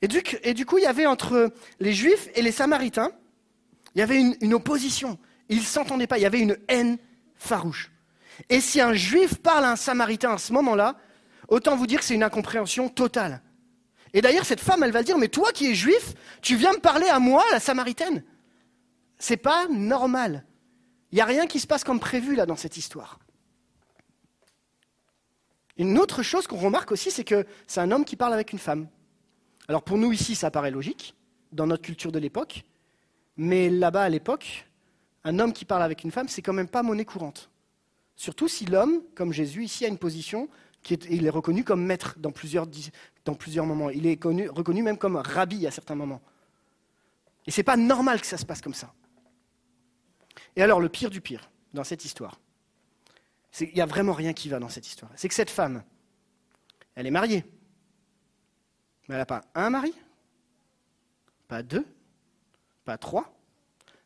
[0.00, 3.10] Et du, coup, il y avait entre les Juifs et les Samaritains,
[3.94, 5.18] il y avait une, opposition.
[5.48, 6.98] Ils ne s'entendaient pas, il y avait une haine
[7.34, 7.90] farouche.
[8.48, 10.96] Et si un Juif parle à un Samaritain à ce moment-là,
[11.48, 13.42] autant vous dire que c'est une incompréhension totale.
[14.14, 16.78] Et d'ailleurs, cette femme, elle va dire, mais toi qui es juif, tu viens me
[16.78, 18.22] parler à moi, la Samaritaine
[19.18, 20.44] C'est pas normal.
[21.10, 23.18] Il n'y a rien qui se passe comme prévu là dans cette histoire.
[25.78, 28.58] Une autre chose qu'on remarque aussi, c'est que c'est un homme qui parle avec une
[28.58, 28.88] femme.
[29.68, 31.14] Alors pour nous ici, ça paraît logique,
[31.52, 32.64] dans notre culture de l'époque,
[33.36, 34.66] mais là-bas à l'époque,
[35.24, 37.50] un homme qui parle avec une femme, c'est quand même pas monnaie courante.
[38.16, 40.48] Surtout si l'homme, comme Jésus, ici a une position
[40.82, 42.66] qui est, il est reconnu comme maître dans plusieurs,
[43.24, 43.90] dans plusieurs moments.
[43.90, 46.20] Il est reconnu même comme rabbi à certains moments.
[47.46, 48.92] Et ce n'est pas normal que ça se passe comme ça.
[50.56, 52.40] Et alors, le pire du pire dans cette histoire,
[53.60, 55.10] il n'y a vraiment rien qui va dans cette histoire.
[55.16, 55.82] C'est que cette femme,
[56.94, 57.44] elle est mariée.
[59.08, 59.94] Mais elle n'a pas un mari,
[61.48, 61.86] pas deux,
[62.84, 63.34] pas trois,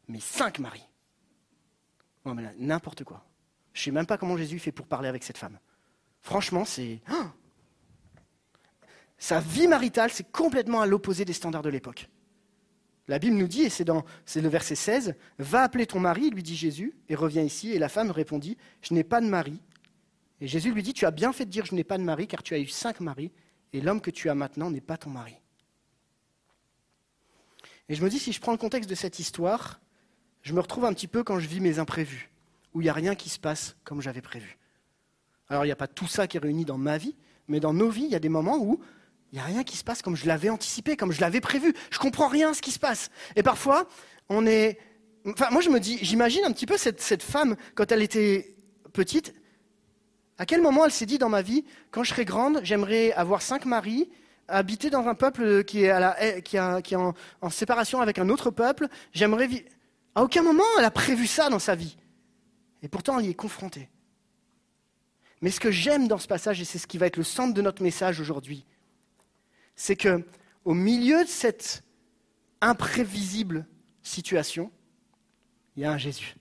[0.09, 0.87] mais cinq maris.
[2.25, 3.25] Non, mais n'importe quoi.
[3.73, 5.59] Je ne sais même pas comment Jésus fait pour parler avec cette femme.
[6.21, 7.01] Franchement, c'est.
[9.19, 12.09] Sa vie maritale, c'est complètement à l'opposé des standards de l'époque.
[13.13, 16.43] La Bible nous dit, et c'est, dans, le verset 16, Va appeler ton mari, lui
[16.43, 17.71] dit Jésus, et reviens ici.
[17.71, 19.61] Et la femme répondit, Je n'ai pas de mari.
[20.41, 22.27] Et Jésus lui dit, Tu as bien fait de dire, Je n'ai pas de mari,
[22.27, 23.31] car tu as eu cinq maris,
[23.75, 25.35] et l'homme que tu as maintenant n'est pas ton mari.
[27.91, 29.83] Et je me dis, si je prends le contexte de cette histoire,
[30.41, 32.31] je me retrouve un petit peu quand je vis mes imprévus,
[32.73, 34.57] où il n'y a rien qui se passe comme j'avais prévu.
[35.51, 37.15] Alors il n'y a pas tout ça qui est réuni dans ma vie,
[37.47, 38.81] mais dans nos vies, il y a des moments où
[39.33, 41.75] il n'y a rien qui se passe comme je l'avais anticipé, comme je l'avais prévu.
[41.91, 43.11] Je comprends rien à ce qui se passe.
[43.35, 43.89] Et parfois,
[44.29, 44.79] on est.
[45.27, 48.55] Enfin, moi, je me dis, j'imagine un petit peu cette, femme, quand elle était
[48.93, 49.33] petite,
[50.37, 53.41] à quel moment elle s'est dit dans ma vie, quand je serai grande, j'aimerais avoir
[53.41, 54.11] cinq maris,
[54.49, 56.57] habiter dans un peuple qui est,
[56.95, 59.65] en, en séparation avec un autre peuple, j'aimerais vivre.
[60.15, 61.97] À aucun moment elle a prévu ça dans sa vie.
[62.83, 63.89] Et pourtant, elle y est confrontée.
[65.41, 67.55] Mais ce que j'aime dans ce passage, et c'est ce qui va être le centre
[67.55, 68.67] de notre message aujourd'hui,
[69.77, 70.25] c'est que
[70.65, 71.83] au milieu de cette
[72.61, 73.67] imprévisible
[74.03, 74.71] situation,
[75.77, 76.37] il y a un Jésus.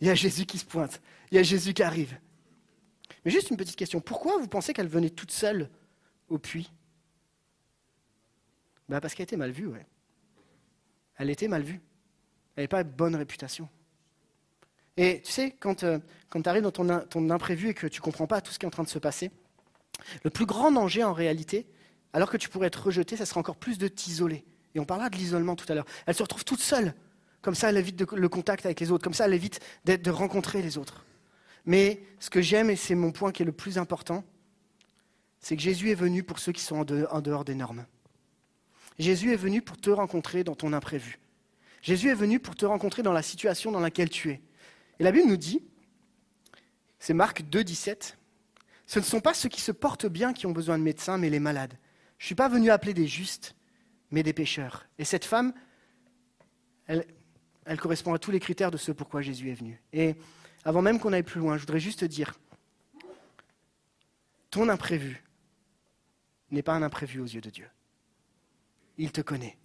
[0.00, 1.00] Il y a Jésus qui se pointe.
[1.30, 2.18] Il y a Jésus qui arrive.
[3.24, 4.00] Mais juste une petite question.
[4.00, 5.70] Pourquoi vous pensez qu'elle venait toute seule
[6.28, 6.70] au puits?
[8.88, 9.86] Ben, Parce qu'elle était mal vue, ouais.
[11.16, 11.80] Elle était mal vue.
[12.54, 13.68] Elle n'avait pas bonne réputation.
[14.96, 18.00] Et tu sais, quand, euh, quand tu arrives dans ton, ton imprévu et que tu
[18.00, 19.30] ne comprends pas tout ce qui est en train de se passer,
[20.22, 21.66] le plus grand danger en réalité,
[22.14, 24.44] alors que tu pourrais être rejeté, ça sera encore plus de t'isoler.
[24.74, 25.84] Et on parlera de l'isolement tout à l'heure.
[26.06, 26.94] Elle se retrouve toute seule.
[27.42, 29.02] Comme ça, elle évite le contact avec les autres.
[29.02, 31.04] Comme ça, elle évite de rencontrer les autres.
[31.66, 34.24] Mais ce que j'aime, et c'est mon point qui est le plus important,
[35.40, 37.84] c'est que Jésus est venu pour ceux qui sont en en dehors des normes.
[38.98, 41.18] Jésus est venu pour te rencontrer dans ton imprévu.
[41.82, 44.40] Jésus est venu pour te rencontrer dans la situation dans laquelle tu es.
[45.00, 45.62] Et la Bible nous dit,
[47.00, 48.16] c'est Marc 2, 17,
[48.86, 51.28] ce ne sont pas ceux qui se portent bien qui ont besoin de médecins, mais
[51.28, 51.76] les malades.
[52.18, 53.54] Je ne suis pas venu appeler des justes,
[54.10, 54.86] mais des pécheurs.
[54.98, 55.52] Et cette femme,
[56.86, 57.04] elle,
[57.78, 59.82] correspond à tous les critères de ce pourquoi Jésus est venu.
[59.92, 60.14] Et
[60.64, 62.34] avant même qu'on aille plus loin, je voudrais juste te dire,
[64.50, 65.22] ton imprévu
[66.50, 67.68] n'est pas un imprévu aux yeux de Dieu.
[68.96, 69.58] Il te connaît.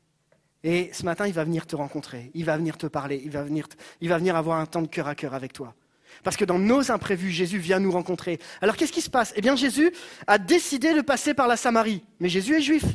[0.64, 3.44] Et ce matin, il va venir te rencontrer, il va venir te parler, il va
[3.44, 3.68] venir,
[4.02, 5.76] il va venir avoir un temps de cœur à cœur avec toi.
[6.24, 8.40] Parce que dans nos imprévus, Jésus vient nous rencontrer.
[8.62, 9.34] Alors qu'est-ce qui se passe?
[9.36, 9.92] Eh bien, Jésus
[10.28, 12.04] a décidé de passer par la Samarie.
[12.20, 12.86] Mais Jésus est juif.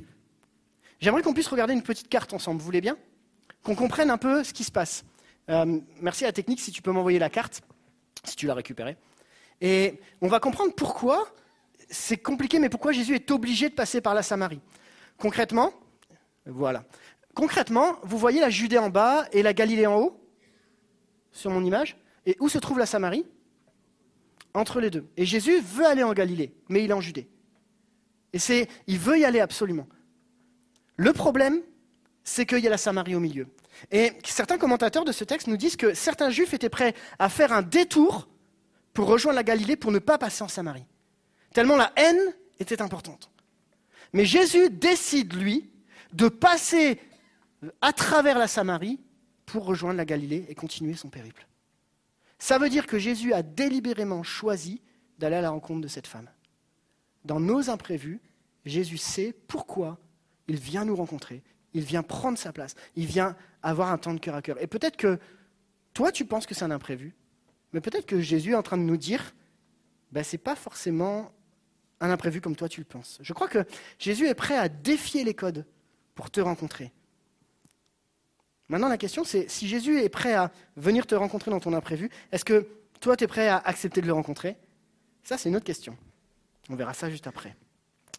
[1.00, 2.96] J'aimerais qu'on puisse regarder une petite carte ensemble, vous voulez bien?
[3.62, 5.04] Qu'on comprenne un peu ce qui se passe.
[5.50, 7.62] Euh, merci à la technique si tu peux m'envoyer la carte,
[8.24, 8.96] si tu l'as récupérée.
[9.60, 11.28] Et on va comprendre pourquoi,
[11.90, 14.60] c'est compliqué, mais pourquoi Jésus est obligé de passer par la Samarie.
[15.18, 15.72] Concrètement,
[16.46, 16.84] voilà.
[17.34, 20.20] Concrètement, vous voyez la Judée en bas et la Galilée en haut,
[21.32, 21.96] sur mon image?
[22.26, 23.26] Et où se trouve la Samarie?
[24.54, 25.08] Entre les deux.
[25.16, 27.28] Et Jésus veut aller en Galilée, mais il est en Judée.
[28.32, 29.88] Et c'est, il veut y aller absolument.
[30.96, 31.60] Le problème,
[32.22, 33.48] c'est qu'il y a la Samarie au milieu.
[33.90, 37.52] Et certains commentateurs de ce texte nous disent que certains juifs étaient prêts à faire
[37.52, 38.28] un détour
[38.92, 40.86] pour rejoindre la Galilée pour ne pas passer en Samarie.
[41.52, 43.30] Tellement la haine était importante.
[44.12, 45.70] Mais Jésus décide, lui,
[46.12, 47.00] de passer
[47.80, 49.00] à travers la Samarie
[49.46, 51.46] pour rejoindre la Galilée et continuer son périple.
[52.44, 54.82] Ça veut dire que Jésus a délibérément choisi
[55.18, 56.28] d'aller à la rencontre de cette femme.
[57.24, 58.20] Dans nos imprévus,
[58.66, 59.98] Jésus sait pourquoi
[60.46, 61.42] il vient nous rencontrer,
[61.72, 64.60] il vient prendre sa place, il vient avoir un temps de cœur à cœur.
[64.60, 65.18] Et peut-être que
[65.94, 67.14] toi, tu penses que c'est un imprévu,
[67.72, 69.34] mais peut-être que Jésus est en train de nous dire,
[70.12, 71.32] ben, ce n'est pas forcément
[72.00, 73.20] un imprévu comme toi tu le penses.
[73.22, 73.64] Je crois que
[73.98, 75.64] Jésus est prêt à défier les codes
[76.14, 76.92] pour te rencontrer.
[78.68, 82.10] Maintenant, la question, c'est si Jésus est prêt à venir te rencontrer dans ton imprévu,
[82.32, 82.66] est-ce que
[83.00, 84.56] toi, tu es prêt à accepter de le rencontrer?
[85.22, 85.96] Ça, c'est une autre question.
[86.70, 87.54] On verra ça juste après.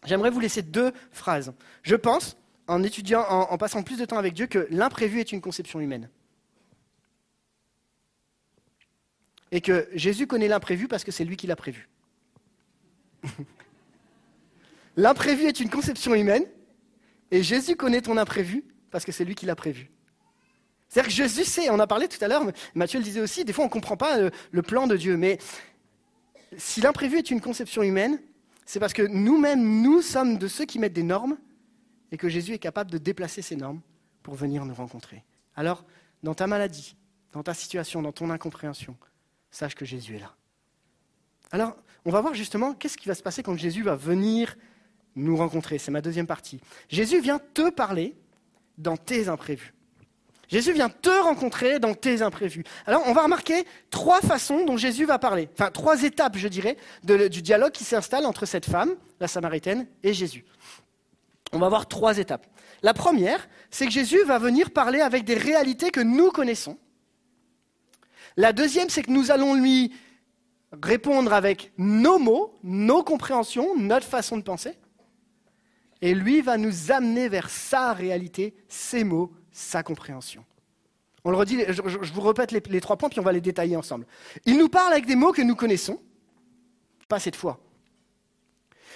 [0.04, 1.52] J'aimerais vous laisser deux phrases.
[1.82, 2.36] Je pense,
[2.68, 5.80] en étudiant, en, en passant plus de temps avec Dieu, que l'imprévu est une conception
[5.80, 6.08] humaine.
[9.50, 11.88] Et que Jésus connaît l'imprévu parce que c'est lui qui l'a prévu.
[14.96, 16.44] l'imprévu est une conception humaine,
[17.32, 19.90] et Jésus connaît ton imprévu parce que c'est lui qui l'a prévu.
[20.88, 23.52] C'est-à-dire que Jésus sait, on a parlé tout à l'heure, Matthieu le disait aussi, des
[23.52, 25.38] fois on ne comprend pas le, le plan de Dieu, mais
[26.56, 28.20] si l'imprévu est une conception humaine,
[28.64, 31.38] c'est parce que nous-mêmes, nous sommes de ceux qui mettent des normes
[32.12, 33.80] et que Jésus est capable de déplacer ces normes
[34.22, 35.24] pour venir nous rencontrer.
[35.54, 35.84] Alors,
[36.22, 36.96] dans ta maladie,
[37.32, 38.96] dans ta situation, dans ton incompréhension,
[39.50, 40.34] sache que Jésus est là.
[41.52, 44.56] Alors, on va voir justement qu'est-ce qui va se passer quand Jésus va venir
[45.14, 45.78] nous rencontrer.
[45.78, 46.60] C'est ma deuxième partie.
[46.88, 48.16] Jésus vient te parler
[48.78, 49.72] dans tes imprévus.
[50.48, 52.64] Jésus vient te rencontrer dans tes imprévus.
[52.86, 55.48] Alors, on va remarquer trois façons dont Jésus va parler.
[55.54, 60.12] Enfin, trois étapes, je dirais, du dialogue qui s'installe entre cette femme, la Samaritaine, et
[60.12, 60.44] Jésus.
[61.52, 62.46] On va voir trois étapes.
[62.82, 66.78] La première, c'est que Jésus va venir parler avec des réalités que nous connaissons.
[68.36, 69.92] La deuxième, c'est que nous allons lui
[70.82, 74.72] répondre avec nos mots, nos compréhensions, notre façon de penser.
[76.02, 80.44] Et lui va nous amener vers sa réalité, ses mots, sa compréhension.
[81.24, 84.06] On le redit, je, vous répète les, trois points, puis on va les détailler ensemble.
[84.44, 85.98] Il nous parle avec des mots que nous connaissons,
[87.08, 87.58] pas cette fois.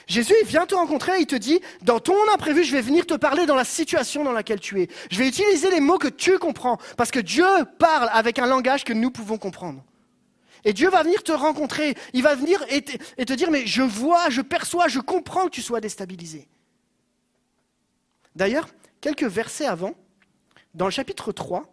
[0.06, 3.46] Jésus vient te rencontrer il te dit, dans ton imprévu, je vais venir te parler
[3.46, 4.88] dans la situation dans laquelle tu es.
[5.10, 7.46] Je vais utiliser les mots que tu comprends, parce que Dieu
[7.78, 9.82] parle avec un langage que nous pouvons comprendre.
[10.64, 14.28] Et Dieu va venir te rencontrer, il va venir et te, dire, mais je vois,
[14.28, 16.48] je perçois, je comprends que tu sois déstabilisé.
[18.36, 18.68] D'ailleurs,
[19.00, 19.94] quelques versets avant,
[20.74, 21.64] dans le chapitre 3,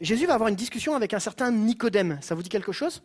[0.00, 2.18] Jésus va avoir une discussion avec un certain Nicodème.
[2.22, 3.02] Ça vous dit quelque chose?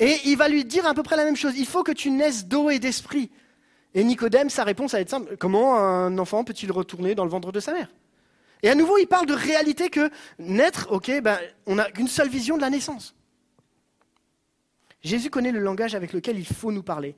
[0.00, 1.56] Et il va lui dire à peu près la même chose.
[1.56, 3.30] Il faut que tu naisses d'eau et d'esprit.
[3.94, 5.36] Et Nicodème, sa réponse va être simple.
[5.36, 7.88] Comment un enfant peut-il retourner dans le ventre de sa mère?
[8.62, 12.28] Et à nouveau, il parle de réalité que naître, ok, ben, on n'a qu'une seule
[12.28, 13.14] vision de la naissance.
[15.02, 17.16] Jésus connaît le langage avec lequel il faut nous parler.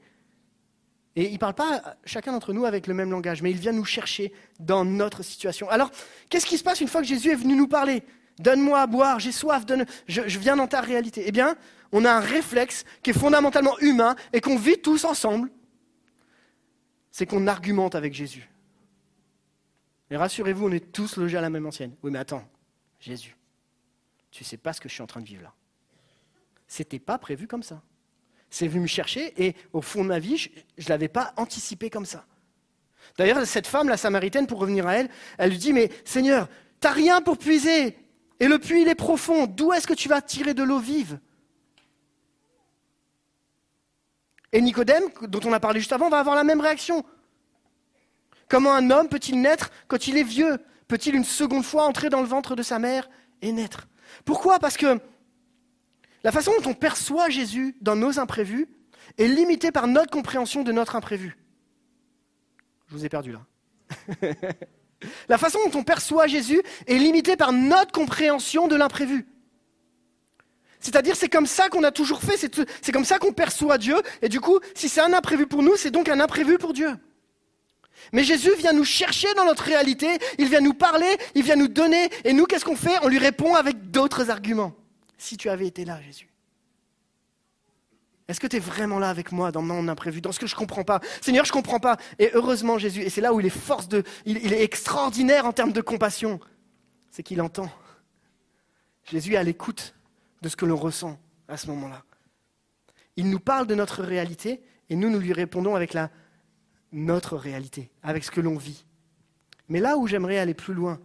[1.15, 3.73] Et il ne parle pas chacun d'entre nous avec le même langage, mais il vient
[3.73, 5.69] nous chercher dans notre situation.
[5.69, 5.91] Alors,
[6.31, 8.03] qu'est-ce qui se passe une fois que Jésus est venu nous parler?
[8.39, 9.85] Donne-moi à boire, j'ai soif, donne...
[10.07, 11.25] je, je viens dans ta réalité.
[11.27, 11.57] Eh bien,
[11.93, 15.51] on a un réflexe qui est fondamentalement humain et qu'on vit tous ensemble.
[17.11, 18.49] C'est qu'on argumente avec Jésus.
[20.11, 21.95] Et rassurez-vous, on est tous logés à la même ancienne.
[22.03, 22.45] Oui, mais attends,
[23.01, 23.37] Jésus,
[24.31, 25.53] tu ne sais pas ce que je suis en train de vivre là.
[26.67, 27.83] C'était pas prévu comme ça.
[28.55, 31.89] C'est venu me chercher et au fond de ma vie, je ne l'avais pas anticipé
[31.89, 32.27] comme ça.
[33.17, 36.49] D'ailleurs, cette femme, la Samaritaine, pour revenir à elle, elle lui dit, mais Seigneur,
[36.79, 37.97] tu n'as rien pour puiser.
[38.41, 39.47] Et le puits, il est profond.
[39.47, 41.19] D'où est-ce que tu vas tirer de l'eau vive?
[44.53, 47.07] Et Nicodème, dont on a parlé juste avant, va avoir la même réaction.
[48.49, 50.59] Comment un homme peut-il naître quand il est vieux?
[50.89, 53.09] Peut-il une seconde fois entrer dans le ventre de sa mère
[53.41, 53.89] et naître?
[54.27, 54.59] Pourquoi?
[54.59, 55.01] Parce que
[56.25, 58.69] la façon dont on perçoit Jésus dans nos imprévus
[59.19, 61.37] est limitée par notre compréhension de notre imprévu.
[62.89, 63.41] Je vous ai perdu là.
[65.29, 69.27] La façon dont on perçoit Jésus est limitée par notre compréhension de l'imprévu.
[70.79, 74.29] C'est-à-dire, c'est comme ça qu'on a toujours fait, c'est comme ça qu'on perçoit Dieu, et
[74.29, 76.91] du coup, si c'est un imprévu pour nous, c'est donc un imprévu pour Dieu.
[78.13, 80.09] Mais Jésus vient nous chercher dans notre réalité,
[80.39, 82.99] il vient nous parler, il vient nous donner, et nous, qu'est-ce qu'on fait?
[83.03, 84.73] On lui répond avec d'autres arguments
[85.23, 86.29] si tu avais été là, Jésus
[88.27, 90.55] Est-ce que tu es vraiment là avec moi dans mon imprévu, dans ce que je
[90.55, 91.01] ne comprends pas?
[91.21, 91.97] Seigneur, je ne comprends pas.
[92.19, 94.03] Et heureusement, Jésus, et c'est là où il est de.
[94.27, 96.41] Il, est extraordinaire en termes de compassion,
[97.11, 97.71] c'est qu'il entend.
[99.05, 99.95] Jésus est à l'écoute
[100.43, 102.03] de ce que l'on ressent à ce moment-là.
[103.17, 104.61] Il nous parle de notre réalité
[104.91, 106.11] et nous, nous lui répondons avec la
[106.91, 108.85] notre réalité, avec ce que l'on vit.
[109.69, 111.01] Mais là où j'aimerais aller plus loin,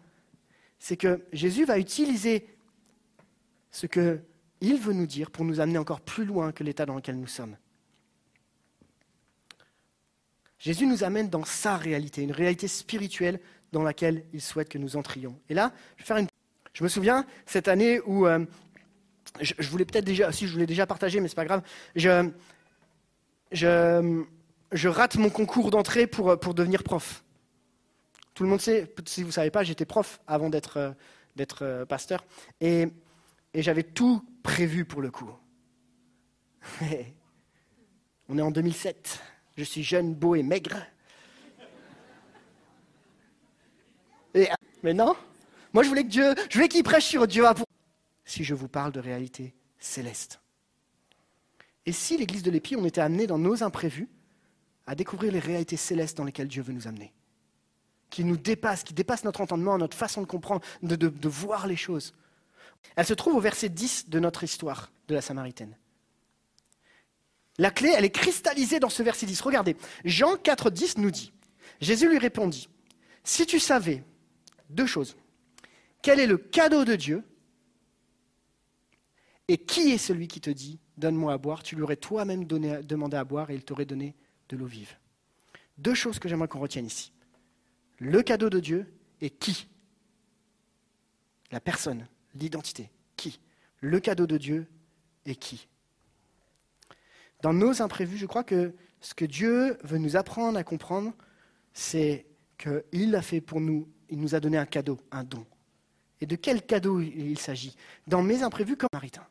[0.79, 2.56] c'est que Jésus va utiliser
[3.77, 7.19] ce qu'il veut nous dire pour nous amener encore plus loin que l'état dans lequel
[7.19, 7.55] nous sommes.
[10.57, 13.39] Jésus nous amène dans sa réalité, une réalité spirituelle
[13.71, 15.39] dans laquelle il souhaite que nous entrions.
[15.47, 16.27] Et là, je vais faire une...
[16.73, 18.43] Je me souviens cette année où euh,
[19.41, 21.61] je, voulais peut-être déjà, si je voulais déjà partager, mais c'est pas grave.
[21.95, 22.31] Je,
[23.51, 24.23] je,
[24.71, 27.23] je rate mon concours d'entrée pour, pour devenir prof.
[28.33, 31.85] Tout le monde sait, si vous ne savez pas, j'étais prof avant d'être euh, euh,
[31.85, 32.25] pasteur.
[32.59, 32.87] Et
[33.57, 35.31] et j'avais tout prévu pour le coup.
[38.29, 39.19] On est en 2007.
[39.57, 40.77] Je suis jeune, beau et maigre.
[44.83, 45.15] mais non,
[45.73, 47.45] moi je voulais que Dieu, je voulais qu'il prêche sur Dieu.
[48.25, 50.39] Si je vous parle de réalité céleste.
[51.87, 54.07] Et si l'Église de l'Épi, on était amené dans nos imprévus
[54.85, 57.11] à découvrir les réalités célestes dans lesquelles Dieu veut nous amener,
[58.11, 62.13] qui nous dépassent, qui dépassent notre entendement, notre façon de comprendre, de voir les choses.
[62.95, 65.77] Elle se trouve au verset 10 de notre histoire de la Samaritaine.
[67.57, 69.41] La clé, elle est cristallisée dans ce verset 10.
[69.41, 69.75] Regardez,
[70.05, 71.33] Jean 4, 10 nous dit,
[71.81, 72.69] Jésus lui répondit,
[73.23, 74.03] si tu savais
[74.69, 75.15] deux choses,
[76.01, 77.23] quel est le cadeau de Dieu
[79.47, 83.17] et qui est celui qui te dit, donne-moi à boire, tu lui aurais toi-même demandé
[83.17, 84.15] à boire et il t'aurait donné
[84.49, 84.95] de l'eau vive.
[85.77, 87.11] Deux choses que j'aimerais qu'on retienne ici.
[87.99, 89.67] Le cadeau de Dieu et qui?
[91.51, 92.07] La personne
[92.39, 92.89] l'identité.
[93.15, 93.39] Qui?
[93.79, 94.67] Le cadeau de Dieu
[95.25, 95.67] et qui?
[97.41, 101.13] Dans nos imprévus, je crois que ce que Dieu veut nous apprendre à comprendre,
[101.73, 102.25] c'est
[102.57, 105.45] qu'il a fait pour nous, il nous a donné un cadeau, un don.
[106.19, 107.75] Et de quel cadeau il s'agit?
[108.07, 109.27] Dans mes imprévus comme maritain.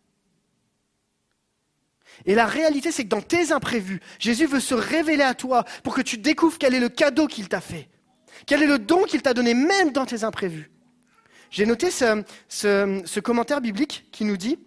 [2.24, 5.94] Et la réalité, c'est que dans tes imprévus, Jésus veut se révéler à toi pour
[5.94, 7.88] que tu découvres quel est le cadeau qu'il t'a fait,
[8.46, 10.70] quel est le don qu'il t'a donné, même dans tes imprévus.
[11.56, 14.58] J'ai noté ce, commentaire biblique qui nous dit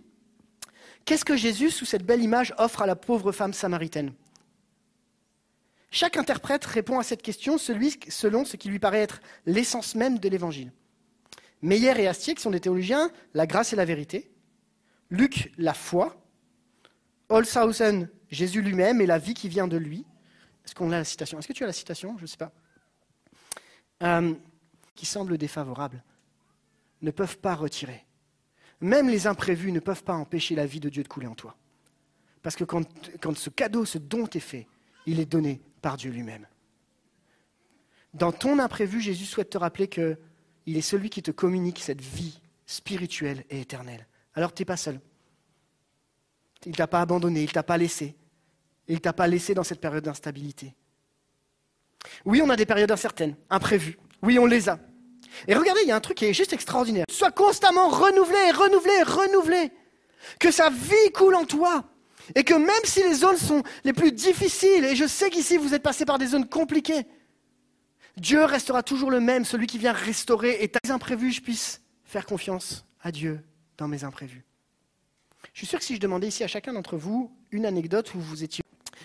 [1.05, 4.11] Qu'est-ce que Jésus, sous cette belle image, offre à la pauvre femme samaritaine?
[5.91, 10.29] Chaque interprète répond à cette question selon ce qui lui paraît être l'essence même de
[10.29, 10.71] l'évangile.
[11.61, 14.31] Meyer et Astier, qui sont des théologiens, la grâce et la vérité.
[15.11, 16.19] Luc, la foi.
[17.29, 20.07] Holzhausen, Jésus lui-même et la vie qui vient de lui.
[20.65, 21.37] Est-ce qu'on a la citation?
[21.37, 22.17] Est-ce que tu as la citation?
[22.17, 22.51] Je ne sais pas.
[24.01, 24.33] Euh,
[24.95, 26.03] qui semble défavorable,
[27.01, 28.05] ne peuvent pas retirer.
[28.81, 31.55] Même les imprévus ne peuvent pas empêcher la vie de Dieu de couler en toi.
[32.41, 32.85] Parce que quand,
[33.35, 34.67] ce cadeau, ce don est fait,
[35.05, 36.47] il est donné par Dieu lui-même.
[38.13, 40.17] Dans ton imprévu, Jésus souhaite te rappeler qu'il
[40.65, 44.07] est celui qui te communique cette vie spirituelle et éternelle.
[44.33, 44.99] Alors tu n'es pas seul.
[46.65, 48.15] Il ne t'a pas abandonné, il ne t'a pas laissé.
[48.87, 50.73] Il ne t'a pas laissé dans cette période d'instabilité.
[52.25, 53.99] Oui, on a des périodes incertaines, imprévues.
[54.21, 54.79] Oui, on les a.
[55.47, 57.05] Et regardez, il y a un truc qui est juste extraordinaire.
[57.09, 59.71] Sois constamment renouvelé, renouvelé, renouvelé.
[60.39, 61.85] Que sa vie coule en toi.
[62.35, 65.73] Et que même si les zones sont les plus difficiles, et je sais qu'ici vous
[65.73, 67.05] êtes passé par des zones compliquées,
[68.17, 70.57] Dieu restera toujours le même, celui qui vient restaurer.
[70.61, 73.41] Et tes imprévus, je puisse faire confiance à Dieu
[73.77, 74.43] dans mes imprévus.
[75.53, 78.19] Je suis sûr que si je demandais ici à chacun d'entre vous une anecdote où
[78.19, 78.63] vous étiez...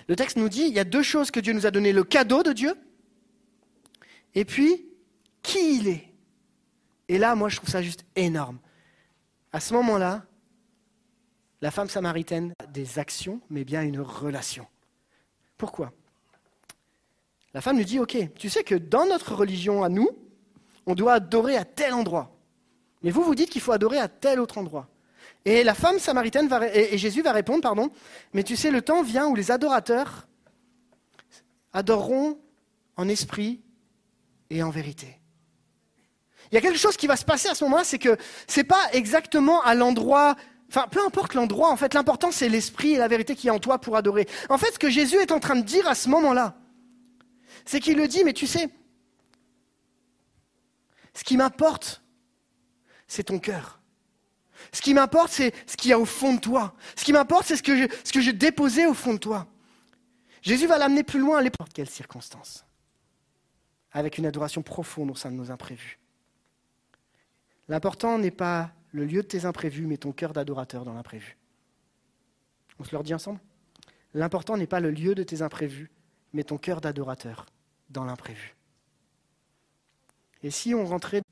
[0.08, 2.04] Le texte nous dit, il y a deux choses que Dieu nous a donné, le
[2.04, 2.74] cadeau de Dieu,
[4.34, 4.86] et puis
[5.42, 6.13] qui il est.
[7.08, 8.58] Et là, moi, je trouve ça juste énorme.
[9.52, 10.24] À ce moment-là,
[11.60, 14.66] la femme samaritaine a des actions, mais bien une relation.
[15.56, 15.92] Pourquoi?
[17.54, 20.10] La femme lui dit, OK, tu sais que dans notre religion à nous,
[20.86, 22.36] on doit adorer à tel endroit.
[23.02, 24.88] Mais vous, vous dites qu'il faut adorer à tel autre endroit.
[25.44, 27.90] Et la femme samaritaine va, et Jésus va répondre, pardon,
[28.32, 30.26] mais tu sais, le temps vient où les adorateurs
[31.72, 32.38] adoreront
[32.96, 33.60] en esprit
[34.50, 35.18] et en vérité.
[36.50, 38.16] Il y a quelque chose qui va se passer à ce moment-là, c'est que
[38.46, 40.36] ce n'est pas exactement à l'endroit,
[40.68, 43.58] enfin peu importe l'endroit, en fait, l'important c'est l'esprit et la vérité qui est en
[43.58, 44.28] toi pour adorer.
[44.48, 46.56] En fait, ce que Jésus est en train de dire à ce moment-là,
[47.64, 48.68] c'est qu'il le dit, mais tu sais,
[51.14, 52.02] ce qui m'importe,
[53.06, 53.80] c'est ton cœur.
[54.72, 56.74] Ce qui m'importe, c'est ce qu'il y a au fond de toi.
[56.96, 59.46] Ce qui m'importe, c'est ce que ce que j'ai déposé au fond de toi.
[60.42, 62.66] Jésus va l'amener plus loin à n'importe quelle circonstance,
[63.92, 65.98] avec une adoration profonde au sein de nos imprévus.
[67.68, 71.36] L'important n'est pas le lieu de tes imprévus, mais ton cœur d'adorateur dans l'imprévu.
[72.78, 73.40] On se le dit ensemble?
[74.14, 75.90] L'important n'est pas le lieu de tes imprévus,
[76.32, 77.46] mais ton cœur d'adorateur
[77.90, 78.54] dans l'imprévu.
[80.42, 81.22] Et si on rentrait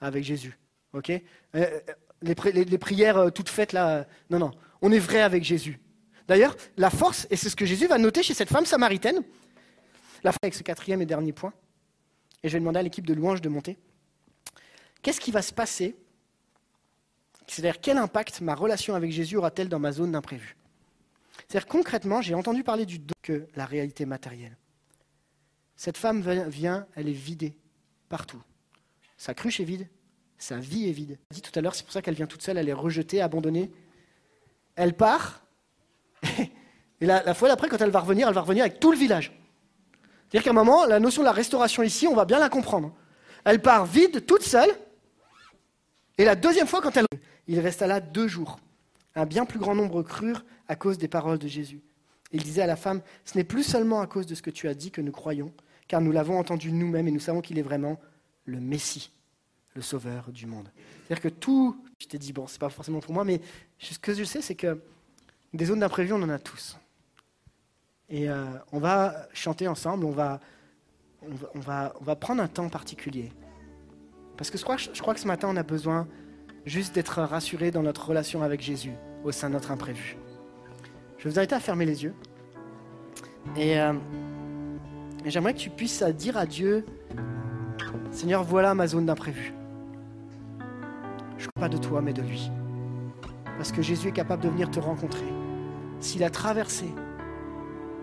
[0.00, 0.58] avec Jésus,
[0.92, 1.10] ok?
[1.10, 1.20] Euh,
[1.54, 1.80] euh,
[2.22, 5.80] les, prières euh, toutes faites là, non, non, on est vrai avec Jésus.
[6.28, 9.22] D'ailleurs, la force, et c'est ce que Jésus va noter chez cette femme samaritaine,
[10.22, 11.52] la fin avec ce quatrième et dernier point,
[12.42, 13.78] et je vais demander à l'équipe de louange de monter.
[15.02, 15.96] Qu'est-ce qui va se passer?
[17.46, 20.56] C'est-à-dire, quel impact ma relation avec Jésus aura-t-elle dans ma zone d'imprévu?
[21.48, 24.56] C'est-à-dire, concrètement, j'ai entendu parler du don que la réalité matérielle.
[25.76, 27.56] Cette femme vient, elle est vidée
[28.08, 28.40] partout.
[29.16, 29.88] Sa cruche est vide,
[30.38, 31.18] sa vie est vide.
[31.30, 33.70] dit tout à l'heure, c'est pour ça qu'elle vient toute seule, elle est rejetée, abandonnée.
[34.76, 35.42] Elle part,
[36.38, 38.98] et la, la fois d'après, quand elle va revenir, elle va revenir avec tout le
[38.98, 39.32] village.
[40.28, 42.94] C'est-à-dire qu'à un moment, la notion de la restauration ici, on va bien la comprendre.
[43.44, 44.70] Elle part vide, toute seule,
[46.20, 47.06] et la deuxième fois, quand elle...
[47.46, 48.60] Il resta là deux jours.
[49.14, 51.80] Un bien plus grand nombre crurent à cause des paroles de Jésus.
[52.30, 54.68] Il disait à la femme, ce n'est plus seulement à cause de ce que tu
[54.68, 55.50] as dit que nous croyons,
[55.88, 57.98] car nous l'avons entendu nous-mêmes et nous savons qu'il est vraiment
[58.44, 59.10] le Messie,
[59.74, 60.70] le Sauveur du monde.
[61.06, 63.40] C'est-à-dire que tout, je t'ai dit, bon, c'est pas forcément pour moi, mais
[63.78, 64.78] ce que je sais, c'est que
[65.54, 66.76] des zones d'imprévu, on en a tous.
[68.10, 70.38] Et euh, on va chanter ensemble, on va,
[71.22, 73.32] on va, on va prendre un temps particulier.
[74.40, 74.64] Parce que je
[75.02, 76.08] crois, que ce matin, on a besoin
[76.64, 80.16] juste d'être rassuré dans notre relation avec Jésus au sein de notre imprévu.
[81.18, 82.14] Je vais vous inviter à fermer les yeux.
[83.54, 83.92] Et, euh,
[85.26, 86.86] j'aimerais que tu puisses dire à Dieu,
[88.12, 89.52] Seigneur, voilà ma zone d'imprévu.
[91.36, 92.50] Je ne crois pas de toi, mais de lui.
[93.58, 95.28] Parce que Jésus est capable de venir te rencontrer.
[95.98, 96.86] S'il a traversé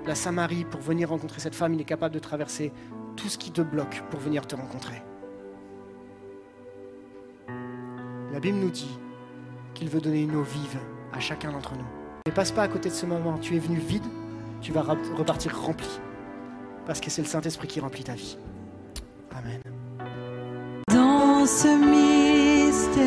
[0.05, 2.71] la Samarie pour venir rencontrer cette femme, il est capable de traverser
[3.15, 5.01] tout ce qui te bloque pour venir te rencontrer.
[8.34, 8.97] La Bible nous dit
[9.73, 10.78] qu'il veut donner une eau vive
[11.13, 11.86] à chacun d'entre nous.
[12.28, 13.38] Ne passe pas à côté de ce moment.
[13.38, 14.03] Tu es venu vide,
[14.61, 15.88] tu vas repartir rempli.
[16.86, 18.38] Parce que c'est le Saint-Esprit qui remplit ta vie.
[19.32, 19.61] Amen.
[20.93, 23.05] Dans ce mystère,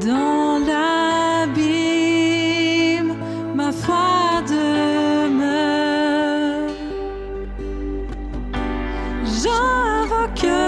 [0.00, 0.58] dans
[1.46, 1.94] l'abîme,
[3.54, 5.90] ma foi demeure.
[9.24, 10.59] J'invoquerai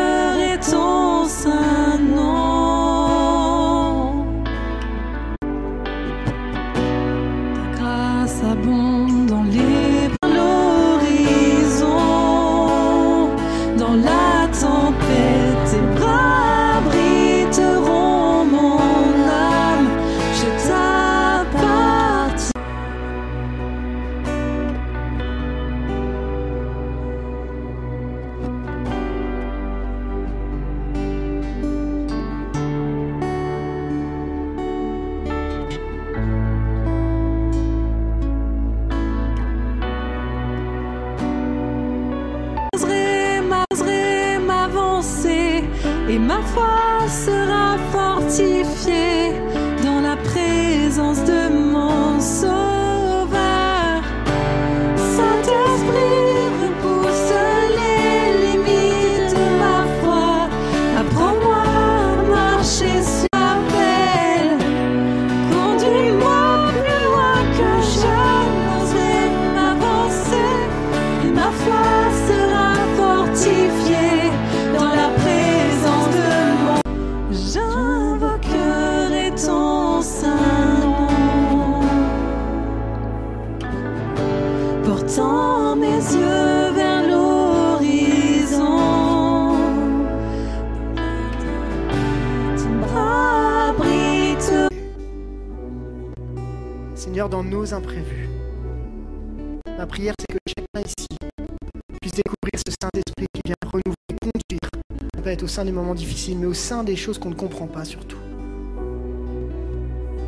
[105.42, 108.16] au sein des moments difficiles, mais au sein des choses qu'on ne comprend pas surtout.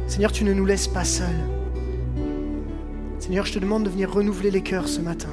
[0.06, 1.26] Seigneur, tu ne nous laisses pas seuls.
[3.18, 5.30] Seigneur, je te demande de venir renouveler les cœurs ce matin.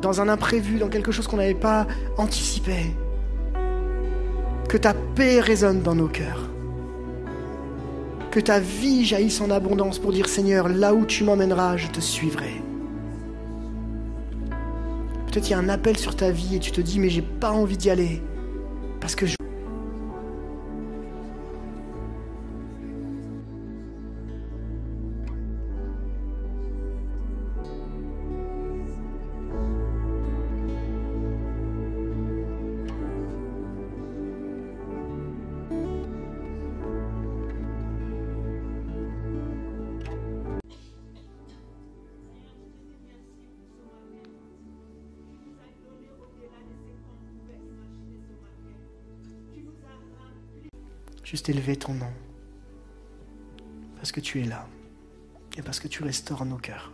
[0.00, 1.86] Dans un imprévu, dans quelque chose qu'on n'avait pas
[2.16, 2.94] anticipé,
[4.68, 6.48] que ta paix résonne dans nos cœurs.
[8.30, 12.00] Que ta vie jaillisse en abondance pour dire Seigneur, là où tu m'emmèneras, je te
[12.00, 12.62] suivrai.
[15.30, 17.22] Peut-être il y a un appel sur ta vie et tu te dis mais j'ai
[17.22, 18.20] pas envie d'y aller.
[19.00, 19.39] Parce que je...
[51.30, 52.10] Juste élever ton nom.
[53.94, 54.66] Parce que tu es là.
[55.56, 56.92] Et parce que tu restaures nos cœurs.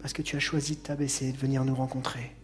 [0.00, 2.34] Parce que tu as choisi de t'abaisser et de venir nous rencontrer.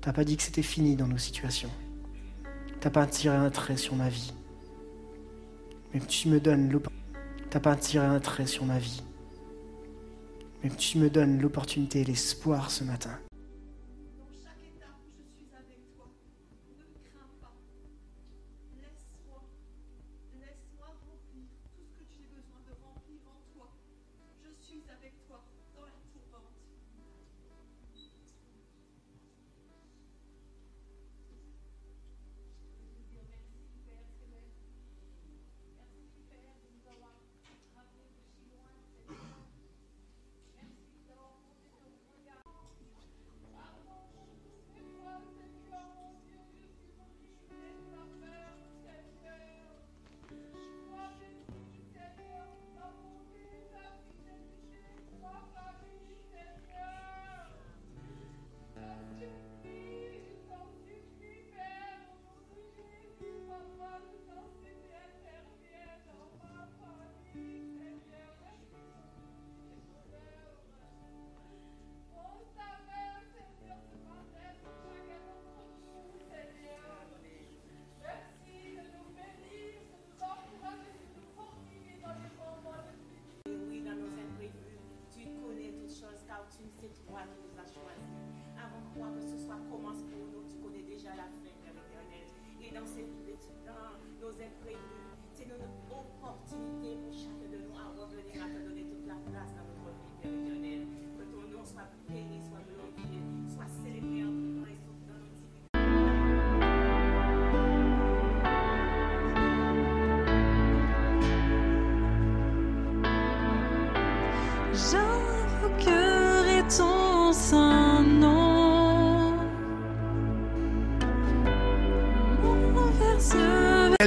[0.00, 1.72] T'as pas dit que c'était fini dans nos situations.
[2.78, 4.32] T'as pas tiré un trait sur ma vie.
[6.06, 6.38] Tu me
[7.58, 9.02] pas tiré un trait sur ma vie.
[10.62, 13.18] Mais tu me donnes l'opportunité et l'espoir ce matin.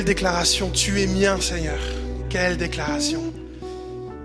[0.10, 1.78] Déclaration, tu es mien Seigneur.
[2.32, 3.32] Quelle déclaration.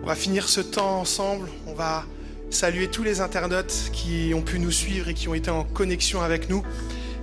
[0.02, 1.50] On va finir ce temps ensemble.
[1.66, 2.06] On va
[2.48, 6.22] saluer tous les internautes qui ont pu nous suivre et qui ont été en connexion
[6.22, 6.62] avec nous.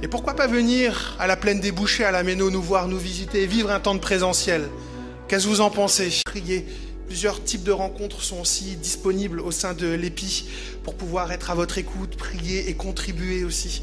[0.04, 3.00] Et pourquoi pas venir à la plaine des bouchers, à la Méno, nous voir, nous
[3.00, 4.70] visiter, vivre un temps de présentiel.
[5.28, 6.22] Qu'est-ce que vous en pensez?
[6.24, 6.64] Priez.
[7.08, 10.46] Plusieurs types de rencontres sont aussi disponibles au sein de l'EPI
[10.84, 13.82] pour pouvoir être à votre écoute, prier et contribuer aussi